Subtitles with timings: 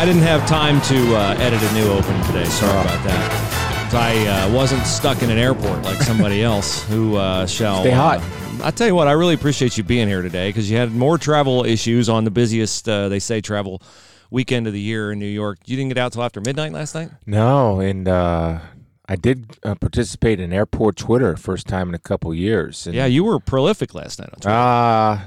[0.00, 2.46] I didn't have time to uh, edit a new open today.
[2.46, 3.90] Sorry about that.
[3.92, 7.82] I uh, wasn't stuck in an airport like somebody else who uh, shall.
[7.82, 8.20] Stay hot.
[8.20, 10.90] Uh, I tell you what, I really appreciate you being here today because you had
[10.92, 13.82] more travel issues on the busiest, uh, they say, travel
[14.30, 15.58] weekend of the year in New York.
[15.66, 17.10] You didn't get out till after midnight last night.
[17.26, 18.60] No, and uh,
[19.06, 22.86] I did uh, participate in airport Twitter first time in a couple years.
[22.86, 24.30] And, Yeah, you were prolific last night.
[24.32, 24.56] On Twitter.
[24.56, 25.20] Uh,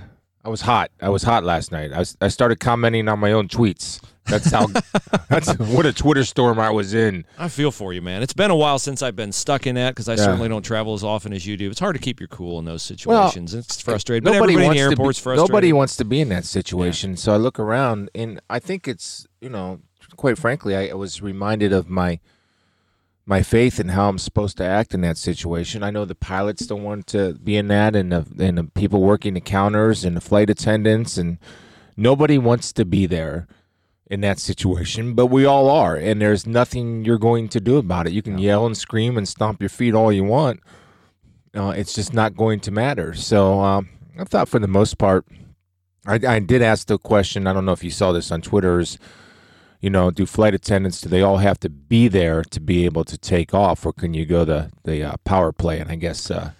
[0.44, 0.89] I was hot.
[0.99, 1.94] I was hot last night.
[1.94, 4.01] I was, I started commenting on my own tweets.
[4.25, 4.67] That's how.
[5.29, 7.25] that's what a Twitter storm I was in.
[7.38, 8.21] I feel for you, man.
[8.23, 10.25] It's been a while since I've been stuck in that because I Yeah.
[10.25, 11.69] certainly don't travel as often as you do.
[11.69, 13.53] It's hard to keep your cool in those situations.
[13.53, 14.23] it's frustrating.
[14.23, 15.49] But Nobody everybody in wants the to airport's be, frustrated.
[15.51, 17.17] Nobody wants to be in that situation.
[17.17, 19.81] So I look around, and I think it's you know,
[20.16, 22.19] quite frankly, I, I was reminded of my
[23.25, 25.81] my faith and how I'm supposed to act in that situation.
[25.81, 29.01] I know the pilots don't want to be in that, and the, and the people
[29.01, 31.38] working the counters and the flight attendants, and
[31.95, 33.47] nobody wants to be there
[34.14, 35.16] in that situation.
[35.16, 38.14] But we all are, and there's nothing you're going to do about it.
[38.14, 40.59] You can yell and scream and stomp your feet all you want.
[41.56, 43.16] Uh, it's just not going to matter.
[43.16, 45.25] So um, I thought, for the most part,
[46.06, 47.47] I, I did ask the question.
[47.47, 48.80] I don't know if you saw this on Twitter.
[48.80, 49.00] Is
[49.81, 53.03] you know, do flight attendants do they all have to be there to be able
[53.06, 55.80] to take off, or can you go the the uh, power play?
[55.80, 56.52] And I guess uh,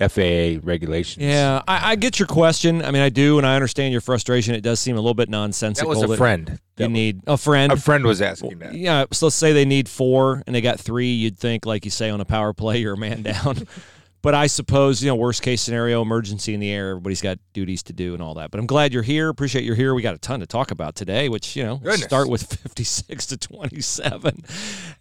[0.00, 1.24] FAA regulations.
[1.24, 2.84] Yeah, I, I get your question.
[2.84, 4.56] I mean, I do, and I understand your frustration.
[4.56, 5.94] It does seem a little bit nonsensical.
[5.94, 6.58] that was a friend.
[6.78, 7.72] You need a friend.
[7.72, 8.74] a friend was asking that.
[8.74, 11.12] Yeah, so let's say they need four and they got three.
[11.12, 13.66] You'd think, like you say, on a power play, you're a man down.
[14.22, 17.82] but I suppose, you know, worst case scenario, emergency in the air, everybody's got duties
[17.84, 18.50] to do and all that.
[18.50, 19.28] But I'm glad you're here.
[19.28, 19.94] Appreciate you're here.
[19.94, 22.02] We got a ton to talk about today, which, you know, Goodness.
[22.02, 24.44] start with 56 to 27.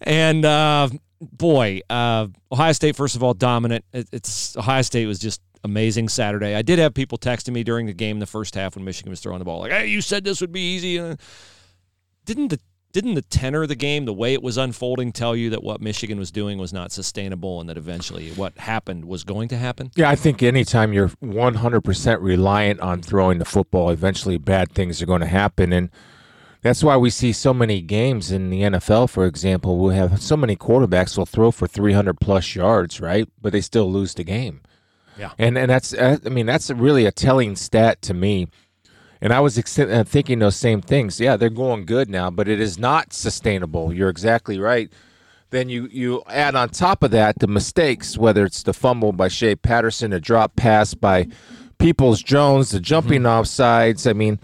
[0.01, 3.83] And uh, boy, uh, Ohio State, first of all, dominant.
[3.91, 6.55] It, it's Ohio State was just amazing Saturday.
[6.55, 9.19] I did have people texting me during the game, the first half, when Michigan was
[9.19, 11.15] throwing the ball, like, "Hey, you said this would be easy." Uh,
[12.25, 12.59] didn't the
[12.95, 15.81] didn't the tenor of the game, the way it was unfolding, tell you that what
[15.81, 19.91] Michigan was doing was not sustainable, and that eventually what happened was going to happen?
[19.97, 25.05] Yeah, I think anytime you're 100% reliant on throwing the football, eventually bad things are
[25.05, 25.73] going to happen.
[25.73, 25.89] And
[26.61, 30.37] that's why we see so many games in the NFL, for example, we have so
[30.37, 33.27] many quarterbacks will throw for 300 plus yards, right?
[33.41, 34.61] But they still lose the game.
[35.17, 35.31] Yeah.
[35.37, 38.47] And and that's I mean that's really a telling stat to me.
[39.25, 41.19] And I was ex- uh, thinking those same things.
[41.19, 43.91] Yeah, they're going good now, but it is not sustainable.
[43.91, 44.87] You're exactly right.
[45.49, 49.27] Then you you add on top of that the mistakes, whether it's the fumble by
[49.27, 51.27] Shea Patterson, a drop pass by
[51.79, 54.07] Peoples Jones, the jumping offsides.
[54.07, 54.39] I mean,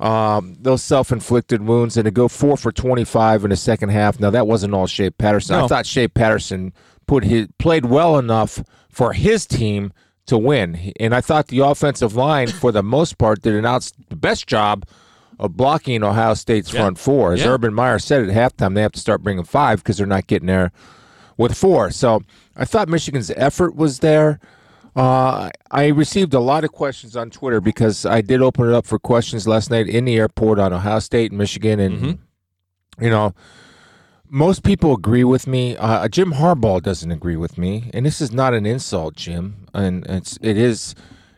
[0.00, 4.18] um, those self-inflicted wounds, and to go four for twenty-five in the second half.
[4.18, 5.54] Now that wasn't all Shea Patterson.
[5.54, 6.72] I thought Shea Patterson
[7.06, 9.92] put his played well enough for his team
[10.28, 13.92] to win, and I thought the offensive line, for the most part, did an outs
[14.08, 14.84] the best job
[15.38, 16.80] of blocking Ohio State's Yeah.
[16.80, 17.32] front four.
[17.34, 17.48] As Yeah.
[17.50, 20.46] Urban Meyer said at halftime, they have to start bringing five because they're not getting
[20.46, 20.72] there
[21.36, 21.90] with four.
[21.90, 22.22] So
[22.56, 24.40] I thought Michigan's effort was there.
[24.96, 28.84] Uh, I received a lot of questions on Twitter because I did open it up
[28.86, 32.18] for questions last night in the airport on Ohio State and Michigan, and Mhm.
[33.00, 33.32] you know,
[34.30, 35.76] most people agree with me.
[35.76, 40.04] Uh, Jim Harbaugh doesn't agree with me, and this is not an insult, Jim, and
[40.06, 40.94] it's it is,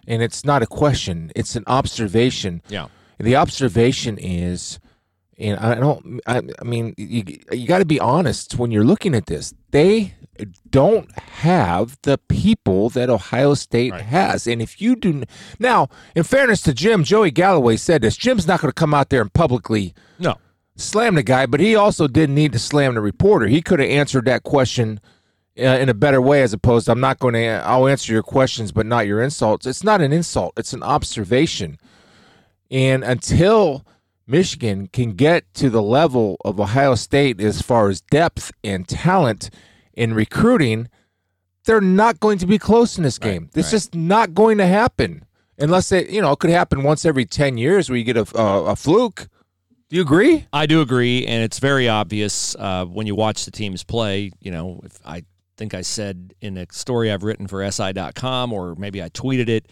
[0.06, 1.30] and it's not a question.
[1.36, 2.62] It's an observation.
[2.68, 2.88] Yeah.
[3.18, 4.78] The observation is,
[5.38, 9.14] and I don't, I, I mean, you, you got to be honest when you're looking
[9.14, 9.52] at this.
[9.72, 10.14] They
[10.70, 14.00] don't have the people that Ohio State Right.
[14.02, 14.46] has.
[14.46, 15.22] And if you do,
[15.58, 19.10] now, in fairness to Jim, Joey Galloway said this Jim's not going to come out
[19.10, 20.36] there and publicly No.
[20.80, 23.46] Slam the guy, but he also didn't need to slam the reporter.
[23.46, 25.00] He could have answered that question
[25.58, 28.22] uh, in a better way as opposed to, I'm not going to, I'll answer your
[28.22, 29.66] questions, but not your insults.
[29.66, 31.78] It's not an insult, it's an observation.
[32.70, 33.84] And until
[34.26, 39.50] Michigan can get to the level of Ohio State as far as depth and talent
[39.92, 40.88] in recruiting,
[41.64, 43.50] they're not going to be close in this game.
[43.54, 43.70] It's right.
[43.70, 45.24] just not going to happen.
[45.58, 48.26] Unless it, you know, it could happen once every 10 years where you get a,
[48.38, 49.28] a, a fluke.
[49.90, 50.46] Do you agree?
[50.52, 54.30] I do agree, and it's very obvious uh, when you watch the teams play.
[54.40, 55.24] You know, if I
[55.56, 59.66] think I said in a story I've written for SI.com, or maybe I tweeted it,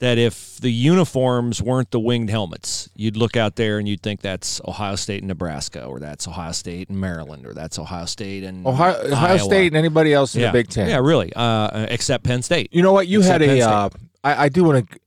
[0.00, 4.20] that if the uniforms weren't the winged helmets, you'd look out there and you'd think
[4.20, 8.44] that's Ohio State and Nebraska, or that's Ohio State and Maryland, or that's Ohio State
[8.44, 9.38] and Ohio, Ohio.
[9.38, 10.48] State and anybody else in yeah.
[10.48, 10.90] the Big Ten.
[10.90, 12.68] Yeah, really, uh, except Penn State.
[12.74, 13.08] You know what?
[13.08, 13.62] You Except had a.
[13.62, 13.88] Uh,
[14.22, 14.98] I, I do want to.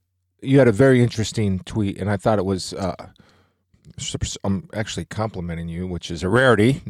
[0.41, 2.73] You had a very interesting tweet, and I thought it was.
[4.43, 6.81] I'm actually complimenting you, which is a rarity.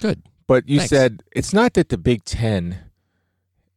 [0.00, 0.22] Good.
[0.46, 0.90] But you Thanks.
[0.90, 2.78] said it's not that the Big Ten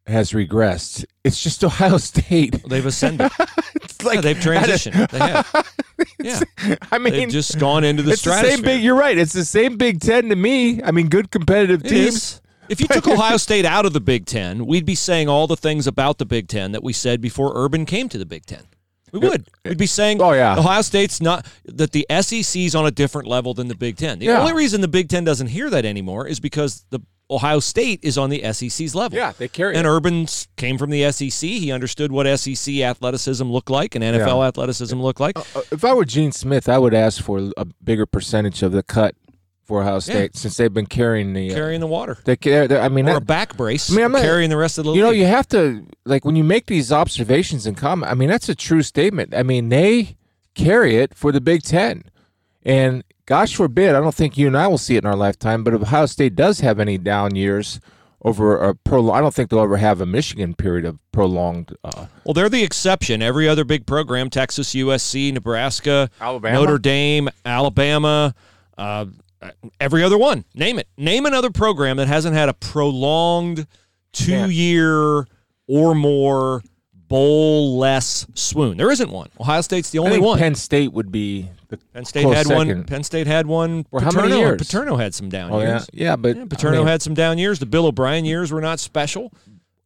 [0.07, 1.06] has regressed.
[1.24, 2.63] It's just Ohio State.
[2.68, 3.31] They've ascended.
[3.81, 5.10] It's like yeah, they've transitioned.
[5.12, 5.74] They have.
[6.19, 8.56] Yeah, I mean, they've just gone into the it's the stratosphere.
[8.57, 8.81] same big.
[8.83, 9.18] You're right.
[9.18, 10.81] It's the same Big Ten to me.
[10.83, 12.15] I mean, good competitive It teams.
[12.15, 12.42] is.
[12.69, 15.57] If you took Ohio State out of the Big Ten, we'd be saying all the
[15.57, 18.63] things about the Big Ten that we said before Urban came to the Big Ten.
[19.11, 19.47] We would.
[19.65, 20.57] We'd be saying, Oh, yeah.
[20.57, 24.19] Ohio State's not that the SEC's on a different level than the Big Ten.
[24.19, 24.39] The Yeah.
[24.39, 27.00] only reason the Big Ten doesn't hear that anymore is because the
[27.31, 29.15] Ohio State is on the SEC's level.
[29.17, 29.77] Yeah, they carry it.
[29.77, 29.89] And it.
[29.89, 30.27] Urban
[30.57, 31.47] came from the SEC.
[31.47, 34.47] He understood what SEC athleticism looked like and NFL Yeah.
[34.47, 35.38] athleticism looked like.
[35.38, 38.81] Uh, If I were Gene Smith, I would ask for a bigger percentage of the
[38.81, 39.13] cut
[39.69, 41.51] for Ohio State since they've been carrying the.
[41.51, 42.18] Uh, carrying the water.
[42.25, 44.77] they, they're- I mean, Or a back brace, I mean, I'm not- carrying the rest
[44.80, 48.12] of the you know, you have to like when you make these observations and comment.
[48.12, 49.33] I mean, that's a true statement.
[49.33, 50.18] I mean, they
[50.56, 52.04] carry it for the Big Ten,
[52.63, 55.63] and gosh forbid, I don't think you and I will see it in our lifetime.
[55.63, 57.80] But if Ohio State does have any down years
[58.22, 61.74] over a pro, I don't think they'll ever have a Michigan period of prolonged.
[61.86, 63.22] Uh, Well, they're the exception.
[63.22, 66.56] Every other big program, Texas, USC, Nebraska, Alabama?
[66.60, 68.36] Notre Dame, Alabama,
[68.77, 69.06] uh,
[69.41, 70.44] Uh, every other one.
[70.53, 70.88] Name it.
[70.97, 73.68] Name another program that hasn't had a prolonged
[74.12, 75.25] two year
[75.68, 76.62] or more
[77.07, 78.77] bowl less swoon.
[78.77, 79.30] There isn't one.
[79.39, 80.38] Ohio State's the only one.
[80.38, 82.83] Penn State would be the Penn State had one.
[82.83, 83.83] Penn State had one.
[83.86, 84.57] For how many Paterno- years?
[84.62, 85.89] Paterno had some down Oh yeah, years.
[85.94, 87.59] yeah, but Yeah, Paterno I mean, had some down years.
[87.59, 89.31] The Bill O'Brien years were not special.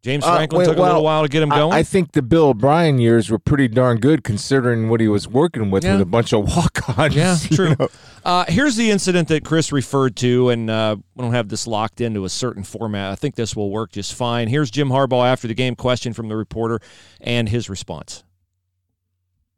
[0.04, 1.72] James Uh, Franklin wait, took a well, little while to get him going.
[1.72, 5.72] I, think the Bill O'Brien years were pretty darn good considering what he was working
[5.72, 5.94] with Yeah.
[5.94, 7.16] with a bunch of walk-ons.
[7.16, 7.76] Yeah, you true.
[7.80, 7.88] know.
[8.26, 12.02] Uh, here's the incident that Chris referred to, and uh, we don't have this locked
[12.02, 13.12] into a certain format.
[13.12, 14.50] I think this will work just fine.
[14.50, 16.82] Here's Jim Harbaugh after the game question from the reporter
[17.22, 18.26] and his response.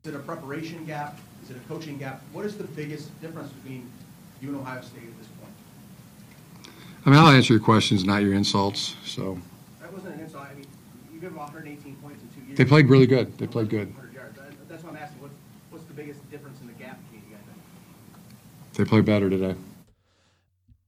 [0.04, 1.18] Is it a preparation gap?
[1.44, 2.22] Is it a coaching gap?
[2.34, 3.90] What is the biggest difference between
[4.42, 5.54] you and Ohio State at this point?
[7.04, 8.96] I mean, I'll answer your questions, not your insults.
[9.06, 9.40] So
[9.82, 10.48] That wasn't an insult.
[10.52, 10.66] I mean,
[11.32, 12.58] you 118 points in two years.
[12.58, 13.38] they played really good.
[13.38, 13.88] They played good.
[13.96, 14.38] 100 yards.
[14.38, 15.22] That- That's what I'm asking.
[15.22, 15.34] What's,
[15.70, 17.46] what's the biggest difference in the gap between you guys?
[18.74, 19.56] They played better today.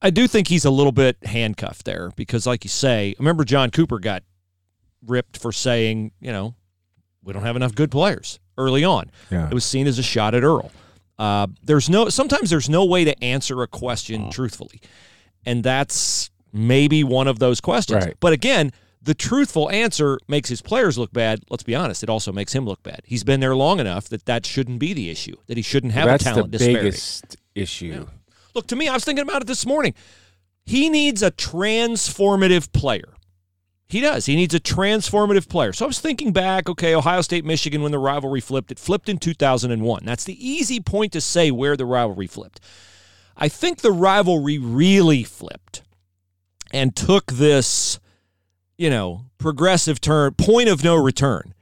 [0.02, 3.72] I do think he's a little bit handcuffed there because, like you say, remember John
[3.72, 4.24] Cooper got
[5.06, 6.54] ripped for saying, you know,
[7.24, 9.10] we don't have enough good players early on.
[9.32, 9.48] Yeah.
[9.48, 10.72] It was seen as a shot at Earl.
[11.18, 14.32] Uh, there's no sometimes there's no way to answer a question Oh.
[14.32, 14.82] truthfully,
[15.48, 18.06] and that's maybe one of those questions.
[18.06, 18.16] Right.
[18.20, 18.72] But again,
[19.08, 21.40] the truthful answer makes his players look bad.
[21.50, 23.02] Let's be honest; it also makes him look bad.
[23.06, 25.38] He's been there long enough that that shouldn't be the issue.
[25.48, 26.90] That he shouldn't have That's a talent the disparity.
[26.90, 28.08] biggest issue.
[28.54, 29.94] Look, to me, I was thinking about it this morning.
[30.66, 33.14] He needs a transformative player.
[33.88, 34.26] He does.
[34.26, 35.72] He needs a transformative player.
[35.72, 39.08] So I was thinking back, okay, Ohio State, Michigan, when the rivalry flipped, it flipped
[39.08, 40.04] in 2001.
[40.04, 42.60] That's the easy point to say where the rivalry flipped.
[43.38, 45.84] I think the rivalry really flipped
[46.74, 48.00] and took this,
[48.78, 51.54] you know, progressive turn, point of no return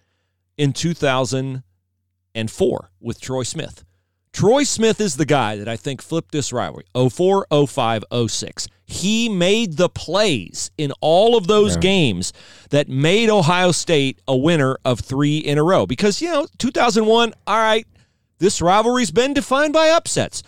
[0.58, 3.84] in 2004 with Troy Smith.
[4.34, 8.68] Troy Smith is the guy that I think flipped this rivalry 04, 05, 06.
[8.86, 11.82] He made the plays in all of those Yeah.
[11.82, 12.34] games
[12.70, 15.86] that made Ohio State a winner of three in a row.
[15.86, 17.88] Because, you know, 2001, all right,
[18.40, 20.44] this rivalry's been defined by upsets.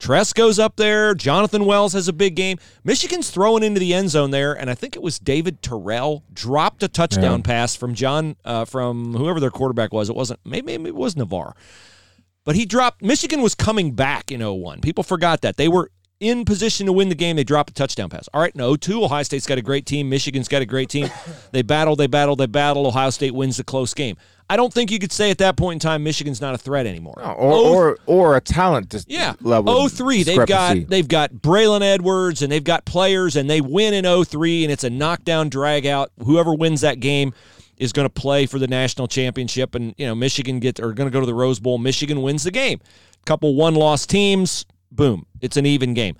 [0.00, 1.14] Tress goes up there.
[1.14, 2.58] Jonathan Wells has a big game.
[2.82, 6.82] Michigan's throwing into the end zone there, and I think it was David Terrell dropped
[6.82, 10.08] a touchdown pass from John uh, from whoever their quarterback was.
[10.08, 11.54] It wasn't maybe, maybe it was Navarre.
[12.44, 13.02] But he dropped.
[13.02, 14.80] Michigan was coming back in 01.
[14.80, 15.58] People forgot that.
[15.58, 17.36] They were in position to win the game.
[17.36, 18.28] They dropped a touchdown pass.
[18.34, 20.08] All right, no, 02, Ohio State's got a great team.
[20.10, 21.08] Michigan's got a great team.
[21.52, 22.86] They battle, they battle, they battle.
[22.86, 24.16] Ohio State wins the close game.
[24.48, 26.86] I don't think you could say at that point in time Michigan's not a threat
[26.86, 27.14] anymore.
[27.18, 29.34] No, or, Oh, or or a talent dis- yeah.
[29.40, 29.72] level.
[29.72, 30.22] Oh three.
[30.22, 34.62] They've got they've got Braylon Edwards and they've got players and they win in 03
[34.64, 36.12] and it's a knockdown drag out.
[36.24, 37.32] Whoever wins that game
[37.78, 41.08] is going to play for the national championship and you know Michigan get are going
[41.08, 41.78] to go to the Rose Bowl.
[41.78, 42.78] Michigan wins the game.
[43.24, 45.26] Couple one loss teams, boom.
[45.40, 46.16] It's an even game.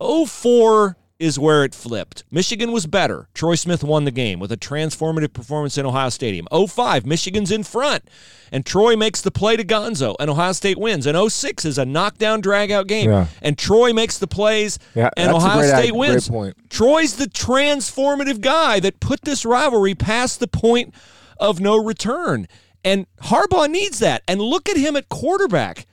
[0.00, 2.22] 04 is where it flipped.
[2.30, 3.28] Michigan was better.
[3.34, 6.46] Troy Smith won the game with a transformative performance in Ohio Stadium.
[6.52, 8.04] 05, Michigan's in front,
[8.52, 11.06] and Troy makes the play to Gonzo, and Ohio State wins.
[11.06, 13.26] And 06 is a knockdown, drag-out game, Yeah.
[13.42, 16.30] and Troy makes the plays, Yeah, and Ohio great State wins.
[16.70, 20.94] Troy's the transformative guy that put this rivalry past the point
[21.40, 22.46] of no return.
[22.84, 24.22] And Harbaugh needs that.
[24.28, 25.86] And look at him at quarterback.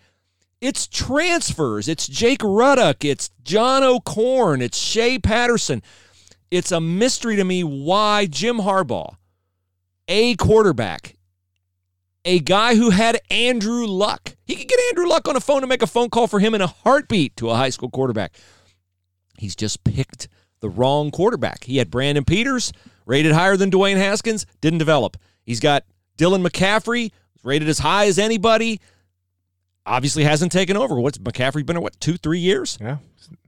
[0.61, 1.87] It's transfers.
[1.87, 3.03] It's Jake Rudock.
[3.03, 4.61] It's John O'Korn.
[4.61, 5.83] It's Shea Patterson.
[6.49, 9.15] It's a mystery to me why Jim Harbaugh,
[10.07, 11.15] a quarterback,
[12.23, 15.67] a guy who had Andrew Luck, he could get Andrew Luck on a phone to
[15.67, 18.35] make a phone call for him in a heartbeat to a high school quarterback.
[19.37, 20.27] He's just picked
[20.61, 21.65] the wrong quarterback.
[21.65, 22.71] He had Brandon Peters,
[23.05, 25.17] rated higher than Dwayne Haskins, didn't develop.
[25.43, 25.83] He's got
[26.17, 27.11] Dylan McCaffrey,
[27.43, 28.79] rated as high as anybody,
[29.85, 30.99] obviously hasn't taken over.
[30.99, 32.77] What's McCaffrey been, in, what, two, three years?
[32.81, 32.97] Yeah.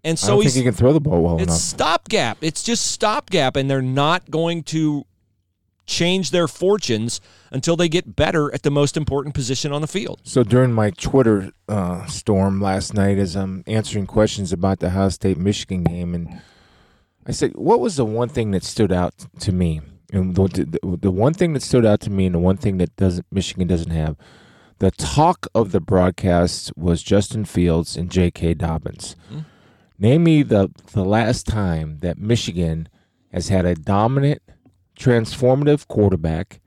[0.03, 1.57] And I so don't he's think he can throw the ball well it's enough.
[1.57, 2.37] stopgap.
[2.41, 5.05] It's just stopgap, and they're not going to
[5.85, 10.19] change their fortunes until they get better at the most important position on the field.
[10.23, 15.09] So during my Twitter uh, storm last night, as I'm answering questions about the Ohio
[15.09, 16.41] State Michigan game, and
[17.25, 20.47] I said, "What was the one thing that stood out to me?" And the,
[20.81, 23.25] the, the one thing that stood out to me, and the one thing that doesn't
[23.31, 24.17] Michigan doesn't have,
[24.79, 28.55] the talk of the broadcast was Justin Fields and J.K.
[28.55, 29.15] Dobbins.
[29.29, 29.39] Hmm.
[29.99, 32.87] Name me the the last time that Michigan
[33.31, 34.41] has had a dominant,
[34.97, 36.61] transformative quarterback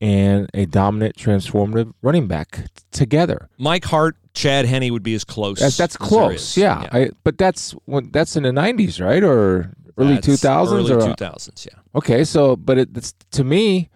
[0.00, 3.48] and a dominant, transformative running back together.
[3.56, 5.60] Mike Hart, Chad Henne would be as close.
[5.60, 6.56] That's, that's as close, is.
[6.58, 6.88] yeah.
[6.92, 10.98] I, but that's when that's in the '90s, right, or early That's 2000s, Early or
[10.98, 11.78] 2000s, yeah.
[11.94, 12.24] okay.
[12.24, 13.90] So, but it, it's to me,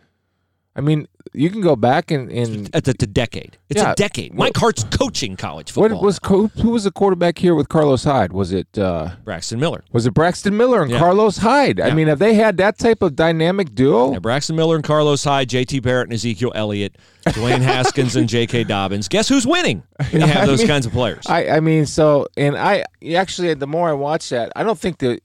[0.78, 3.56] I mean, you can go back and, and It's a, it's a decade.
[3.70, 3.92] It's Yeah.
[3.92, 4.34] a decade.
[4.34, 5.98] Mike Hart's coaching college football.
[6.00, 8.32] what was co- who was the quarterback here with Carlos Hyde?
[8.34, 9.82] Was it uh, Braxton Miller?
[9.90, 10.98] was it Braxton Miller and Yeah.
[10.98, 11.80] Carlos Hyde?
[11.80, 14.12] I mean, have they had that type of dynamic duo?
[14.12, 16.96] Yeah, Braxton Miller and Carlos Hyde, JT Barrett and Ezekiel Elliott,
[17.28, 18.64] Dwayne Haskins and J.K.
[18.64, 19.08] Dobbins.
[19.08, 21.24] Guess who's winning when you have I those mean, kinds of players?
[21.26, 24.98] I, I mean, so and I actually, the more I watch that, I don't think
[24.98, 25.20] the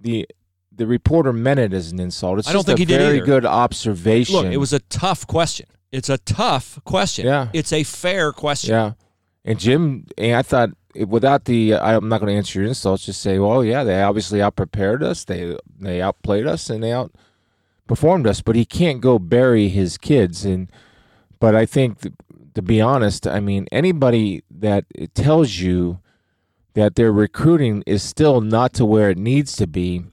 [0.00, 0.26] the
[0.76, 2.38] the reporter meant it as an insult.
[2.40, 3.26] It's I don't think a he did very either.
[3.26, 4.34] good observation.
[4.36, 5.66] Look, it was a tough question.
[5.92, 7.26] It's a tough question.
[7.26, 7.48] Yeah.
[7.52, 8.70] It's a fair question.
[8.70, 8.92] yeah.
[9.44, 10.70] And Jim, and I thought
[11.06, 13.04] without the, I'm not going to answer your insults.
[13.04, 15.24] Just say, well, yeah, they obviously outprepared us.
[15.24, 16.90] They they outplayed us and they
[17.88, 18.40] outperformed us.
[18.40, 20.44] But he can't go bury his kids.
[20.44, 20.70] And
[21.40, 22.14] but I think, th-
[22.54, 25.98] to be honest, I mean, anybody that tells you
[26.72, 30.04] that their recruiting is still not to where it needs to be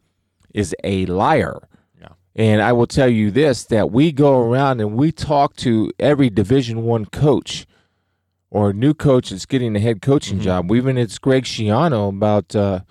[0.53, 1.67] is a liar.
[1.99, 2.09] Yeah.
[2.35, 6.29] And I will tell you this: that we go around and we talk to every
[6.29, 7.65] Division One coach
[8.49, 10.43] or new coach that's getting a head coaching Mm-hmm.
[10.43, 10.71] job.
[10.71, 12.81] Even it's Greg Schiano about uh,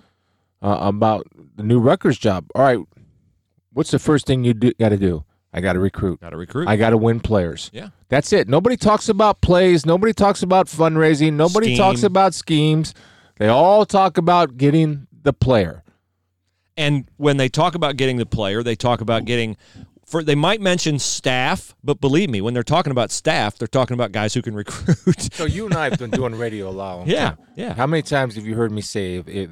[0.61, 2.45] uh, about the new Rutgers job.
[2.55, 2.79] All right,
[3.73, 5.23] what's the first thing you do, got to do?
[5.53, 6.21] I got to recruit.
[6.21, 6.69] Got to recruit.
[6.69, 7.69] I got to win players.
[7.73, 7.89] yeah.
[8.07, 8.47] That's it.
[8.49, 9.85] Nobody talks about plays.
[9.85, 11.33] Nobody talks about fundraising.
[11.33, 11.77] Nobody Scheme.
[11.77, 12.93] talks about schemes.
[13.37, 15.83] They all talk about getting the player.
[16.81, 19.57] And when they talk about getting the player, they talk about getting
[20.05, 23.93] for they might mention staff, but believe me, when they're talking about staff, they're talking
[23.93, 25.33] about guys who can recruit.
[25.33, 27.37] So you and I have been doing radio a long Yeah, time.
[27.55, 27.73] yeah.
[27.75, 29.49] How many times have you heard me say if, if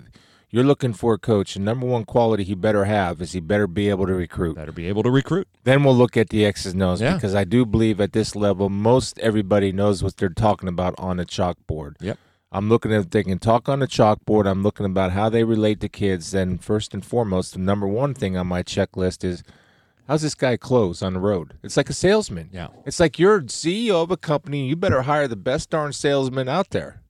[0.50, 3.68] you're looking for a coach, the number one quality he better have is he better
[3.68, 4.56] be able to recruit.
[4.58, 5.48] Better be able to recruit.
[5.64, 7.14] Then we'll look at the X's and O's Yeah.
[7.14, 11.18] because I do believe at this level most everybody knows what they're talking about on
[11.18, 11.94] the chalkboard.
[12.02, 12.18] Yep.
[12.52, 14.50] I'm looking at if they can talk on the chalkboard.
[14.50, 16.32] I'm looking about how they relate to kids.
[16.32, 19.44] Then first and foremost, the number one thing on my checklist is
[20.08, 21.58] how's this guy close on the road?
[21.62, 22.50] It's like a salesman.
[22.52, 22.70] Yeah.
[22.86, 24.68] It's like you're CEO of a company.
[24.68, 27.02] You better hire the best darn salesman out there.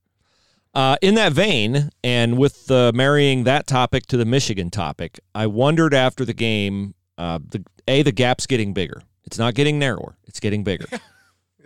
[0.75, 5.47] Uh, in that vein, and with uh, marrying that topic to the Michigan topic, I
[5.47, 9.01] wondered after the game, uh, the a the gap's getting bigger.
[9.25, 10.15] It's not getting narrower.
[10.27, 10.85] It's getting bigger.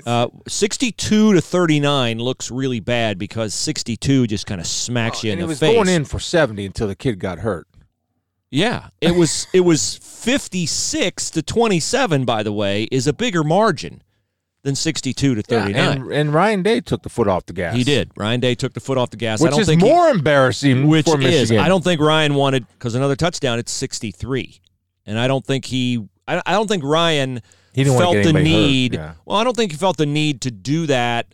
[0.06, 5.34] Uh, 62 to 39 looks really bad because 62 just kind of smacks you in
[5.34, 5.76] and the he was face.
[5.76, 7.68] going in for 70 until the kid got hurt.
[8.50, 14.02] Yeah, it was it was 56 to 27 by the way is a bigger margin
[14.64, 15.76] than 62 to 39.
[16.02, 17.76] and, and Ryan Day took the foot off the gas.
[17.76, 18.12] he did.
[18.16, 19.42] Ryan Day took the foot off the gas.
[19.42, 22.34] I Which don't is think he- more embarrassing which for is I don't think Ryan
[22.36, 24.60] wanted because another touchdown it's 63
[25.06, 27.42] and I don't think he I, I don't think Ryan
[27.74, 29.14] He felt the need yeah.
[29.26, 31.28] well I don't think he felt the need to do that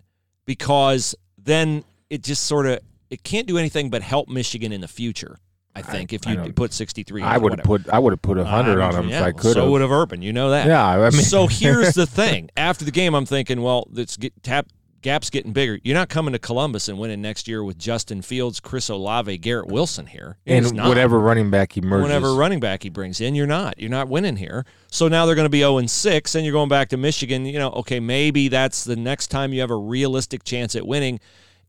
[0.45, 2.79] because then it just sort of
[3.09, 5.37] it can't do anything but help Michigan in the future
[5.75, 8.45] I think if you put 63 I would have put I would have put a
[8.45, 10.67] hundred I on him yeah, if I could So would have Urban, you know that.
[10.67, 12.49] Yeah, I mean- so here's the thing.
[12.57, 14.67] After the game, I'm thinking, well, this get, tap
[15.01, 15.79] gap's getting bigger.
[15.83, 19.67] You're not coming to Columbus and winning next year with Justin Fields, Chris Olave, Garrett
[19.67, 20.37] Wilson here.
[20.45, 22.03] You're and whatever running back he merges.
[22.03, 23.79] Whatever running back he brings in, you're not.
[23.79, 24.65] You're not winning here.
[24.91, 27.45] So now they're going to be 0 and 6, and you're going back to Michigan.
[27.45, 31.19] You know, okay, maybe that's the next time you have a realistic chance at winning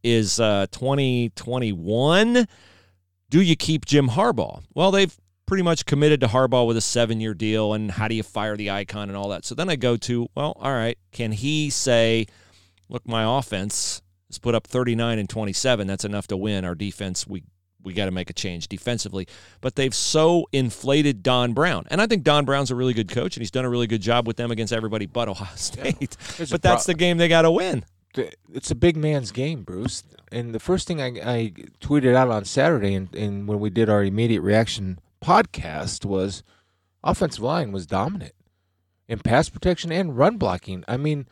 [0.03, 2.47] is uh, 2021.
[3.29, 4.63] Do you keep Jim Harbaugh?
[4.75, 8.15] Well, they've pretty much committed to Harbaugh with a seven year deal, and how do
[8.15, 9.45] you fire the icon and all that?
[9.45, 12.27] So then I go to, well, all right, can he say,
[12.91, 15.87] look, my offense has put up 39 and 27.
[15.87, 16.65] That's enough to win.
[16.65, 17.45] Our defense, we
[17.83, 19.27] we got to make a change defensively.
[19.63, 21.87] But they've so inflated Don Brown.
[21.91, 24.03] And I think Don Brown's a really good coach, and he's done a really good
[24.03, 26.17] job with them against everybody but Ohio State.
[26.39, 27.85] A but that's pro- the game they got to win.
[28.53, 30.05] it's a big man's game, Bruce.
[30.31, 33.89] And the first thing I, I tweeted out on Saturday, and, and when we did
[33.89, 36.43] our immediate reaction podcast, was
[37.03, 38.35] offensive line was dominant
[39.09, 40.85] in pass protection and run blocking.
[40.87, 41.27] I mean,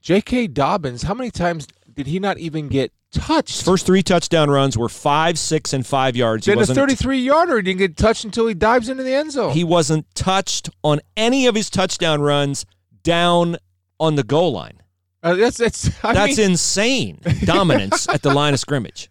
[0.00, 0.48] J.K.
[0.48, 3.64] Dobbins, how many times did he not even get touched?
[3.64, 6.46] First three touchdown runs were five, six, and five yards.
[6.46, 9.32] He a wasn't, 33 yarder he didn't get touched until he dives into the end
[9.32, 9.52] zone.
[9.52, 12.64] he wasn't touched on any of his touchdown runs
[13.02, 13.56] down
[13.98, 14.80] on the goal line.
[15.22, 19.10] Uh, that's that's I That's mean, insane dominance at the line of scrimmage.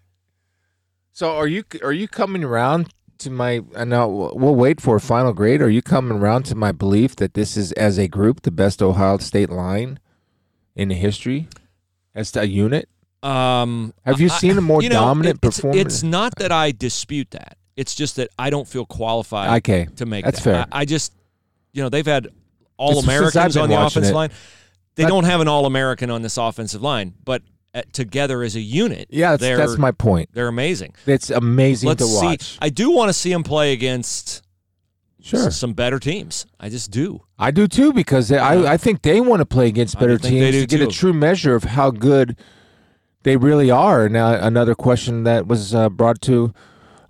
[1.12, 3.62] So are you are you coming around to my?
[3.76, 5.62] I know we'll wait for a final grade.
[5.62, 8.82] Are you coming around to my belief that this is as a group the best
[8.82, 10.00] Ohio State line
[10.80, 11.48] in the history
[12.16, 12.88] as a unit?
[13.22, 15.86] Um, Have you seen a more you know, dominant it- it's, performance?
[15.96, 17.58] It's not that I dispute that.
[17.76, 20.44] It's just that I don't feel qualified Okay, to make that's that.
[20.44, 20.66] fair.
[20.72, 21.14] I, I just,
[21.74, 22.30] you know, they've had
[22.78, 24.16] all Americans on the offensive it.
[24.16, 24.30] line.
[24.96, 27.42] They That- don't have an all American on this offensive line, but
[27.74, 30.30] at, together as a unit, Yeah, that's, that's my point.
[30.34, 30.94] they're amazing.
[31.06, 32.42] It's amazing Let's to watch.
[32.54, 32.58] see.
[32.62, 34.42] I do want to see them play against
[35.22, 36.46] sure, some better teams.
[36.60, 37.24] I just do.
[37.38, 40.56] I do too because they, I I think they want to play against better teams
[40.56, 42.38] to get a true measure of how good
[43.24, 44.08] they really are.
[44.10, 46.54] Now, another question that was uh, brought to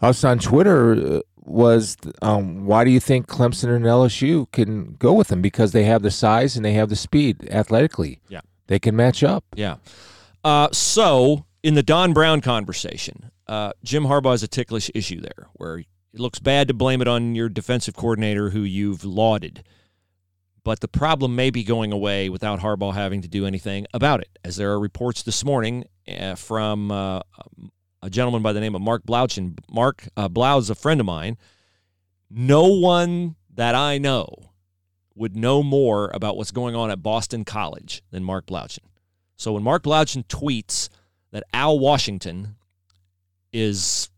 [0.02, 5.14] us on Twitter uh, was, um, why do you think Clemson and LSU can go
[5.14, 5.42] with them?
[5.42, 8.22] Because they have the size and they have the speed athletically.
[8.28, 8.42] Yeah.
[8.68, 9.44] they can match up.
[9.56, 9.78] Yeah.
[10.44, 15.48] Uh, so in the Don Brown conversation, uh, Jim Harbaugh has a ticklish issue there,
[15.54, 19.64] where it looks bad to blame it on your defensive coordinator who you've lauded.
[20.64, 24.38] But the problem may be going away without Harbaugh having to do anything about it,
[24.44, 27.22] as there are reports this morning uh, from uh,
[28.02, 29.58] a gentleman by the name of Mark Blaudschun.
[29.72, 31.38] Mark uh, a friend of mine.
[32.30, 34.52] No one that I know
[35.16, 38.86] would know more about what's going on at Boston College than Mark Blaudschun.
[39.36, 40.90] So when Mark Blouchin tweets
[41.32, 42.56] that Al Washington
[43.52, 44.10] is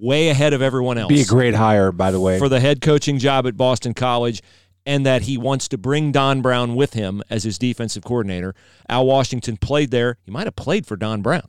[0.00, 2.38] way ahead of everyone else Be a great hire, by the way.
[2.38, 4.42] for the head coaching job at Boston College
[4.86, 8.54] and that he wants to bring Don Brown with him as his defensive coordinator.
[8.88, 10.16] Al Washington played there.
[10.24, 11.48] He might have played for Don Brown.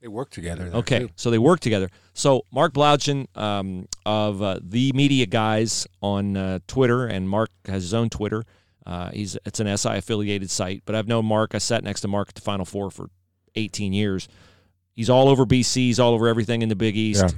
[0.00, 0.68] they work together.
[0.70, 1.10] there, Okay, too.
[1.16, 1.88] so they work together.
[2.14, 7.82] So Mark Blaudschun um, of uh, the Media Guys on uh, Twitter, and Mark has
[7.82, 8.44] his own Twitter.
[8.84, 11.56] Uh, he's it's an SI affiliated site, but I've known Mark.
[11.56, 13.08] I sat next to Mark at the Final Four for
[13.56, 14.28] 18 years.
[14.92, 15.74] He's all over BC.
[15.74, 17.34] He's all over everything in the Big East.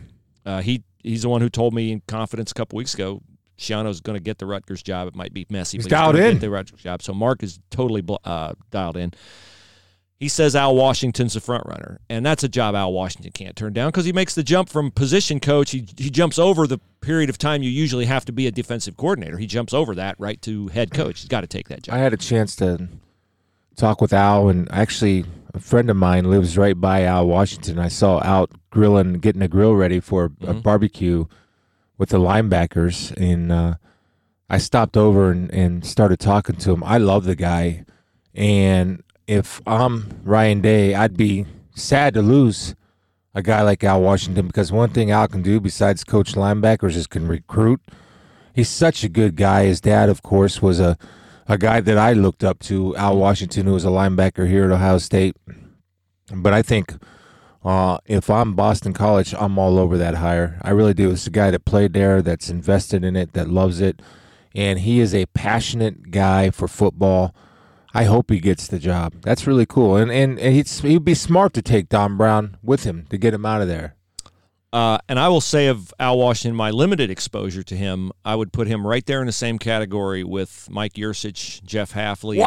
[0.49, 3.21] Uh, he he's the one who told me in confidence a couple weeks ago.
[3.59, 5.09] Schiano's going to get the Rutgers job.
[5.09, 6.33] It might be messy, He's but dialed he's in.
[6.35, 7.03] get the Rutgers job.
[7.03, 9.13] So Mark is totally uh, dialed in.
[10.21, 13.73] He says Al Washington's the front runner, and that's a job Al Washington can't turn
[13.73, 15.71] down because he makes the jump from position coach.
[15.71, 18.97] He he jumps over the period of time you usually have to be a defensive
[18.97, 19.39] coordinator.
[19.39, 21.21] He jumps over that right to head coach.
[21.21, 21.95] He's got to take that job.
[21.95, 22.89] I had a chance to
[23.77, 27.79] talk with Al, and actually, a friend of mine lives right by Al Washington.
[27.79, 30.63] I saw out grilling, getting a grill ready for a Mhm.
[30.63, 31.25] barbecue
[31.97, 33.75] with the linebackers, and uh,
[34.51, 36.85] I stopped over and, and started talking to him.
[36.85, 37.85] I love the guy,
[38.35, 42.75] and if I'm Ryan Day, I'd be sad to lose
[43.35, 47.07] a guy like Al Washington because one thing Al can do besides coach linebackers is
[47.07, 47.81] can recruit.
[48.55, 49.65] He's such a good guy.
[49.67, 50.97] His dad, of course, was a
[51.49, 54.71] a guy that I looked up to, Al Washington, who was a linebacker here at
[54.71, 55.37] Ohio State.
[56.33, 56.95] But I think
[57.65, 60.61] uh, if I'm Boston College, I'm all over that hire.
[60.63, 61.11] I really do.
[61.11, 64.03] It's a guy that played there, that's invested in it, that loves it,
[64.55, 67.35] and he is a passionate guy for football.
[67.95, 69.15] I hope he gets the job.
[69.23, 72.85] That's really cool, and and, and he'd he'd be smart to take Don Brown with
[72.85, 73.97] him to get him out of there.
[74.73, 78.53] Uh, and I will say of Al Washington, my limited exposure to him, I would
[78.53, 82.47] put him right there in the same category with Mike Yurcich, Jeff Hafley.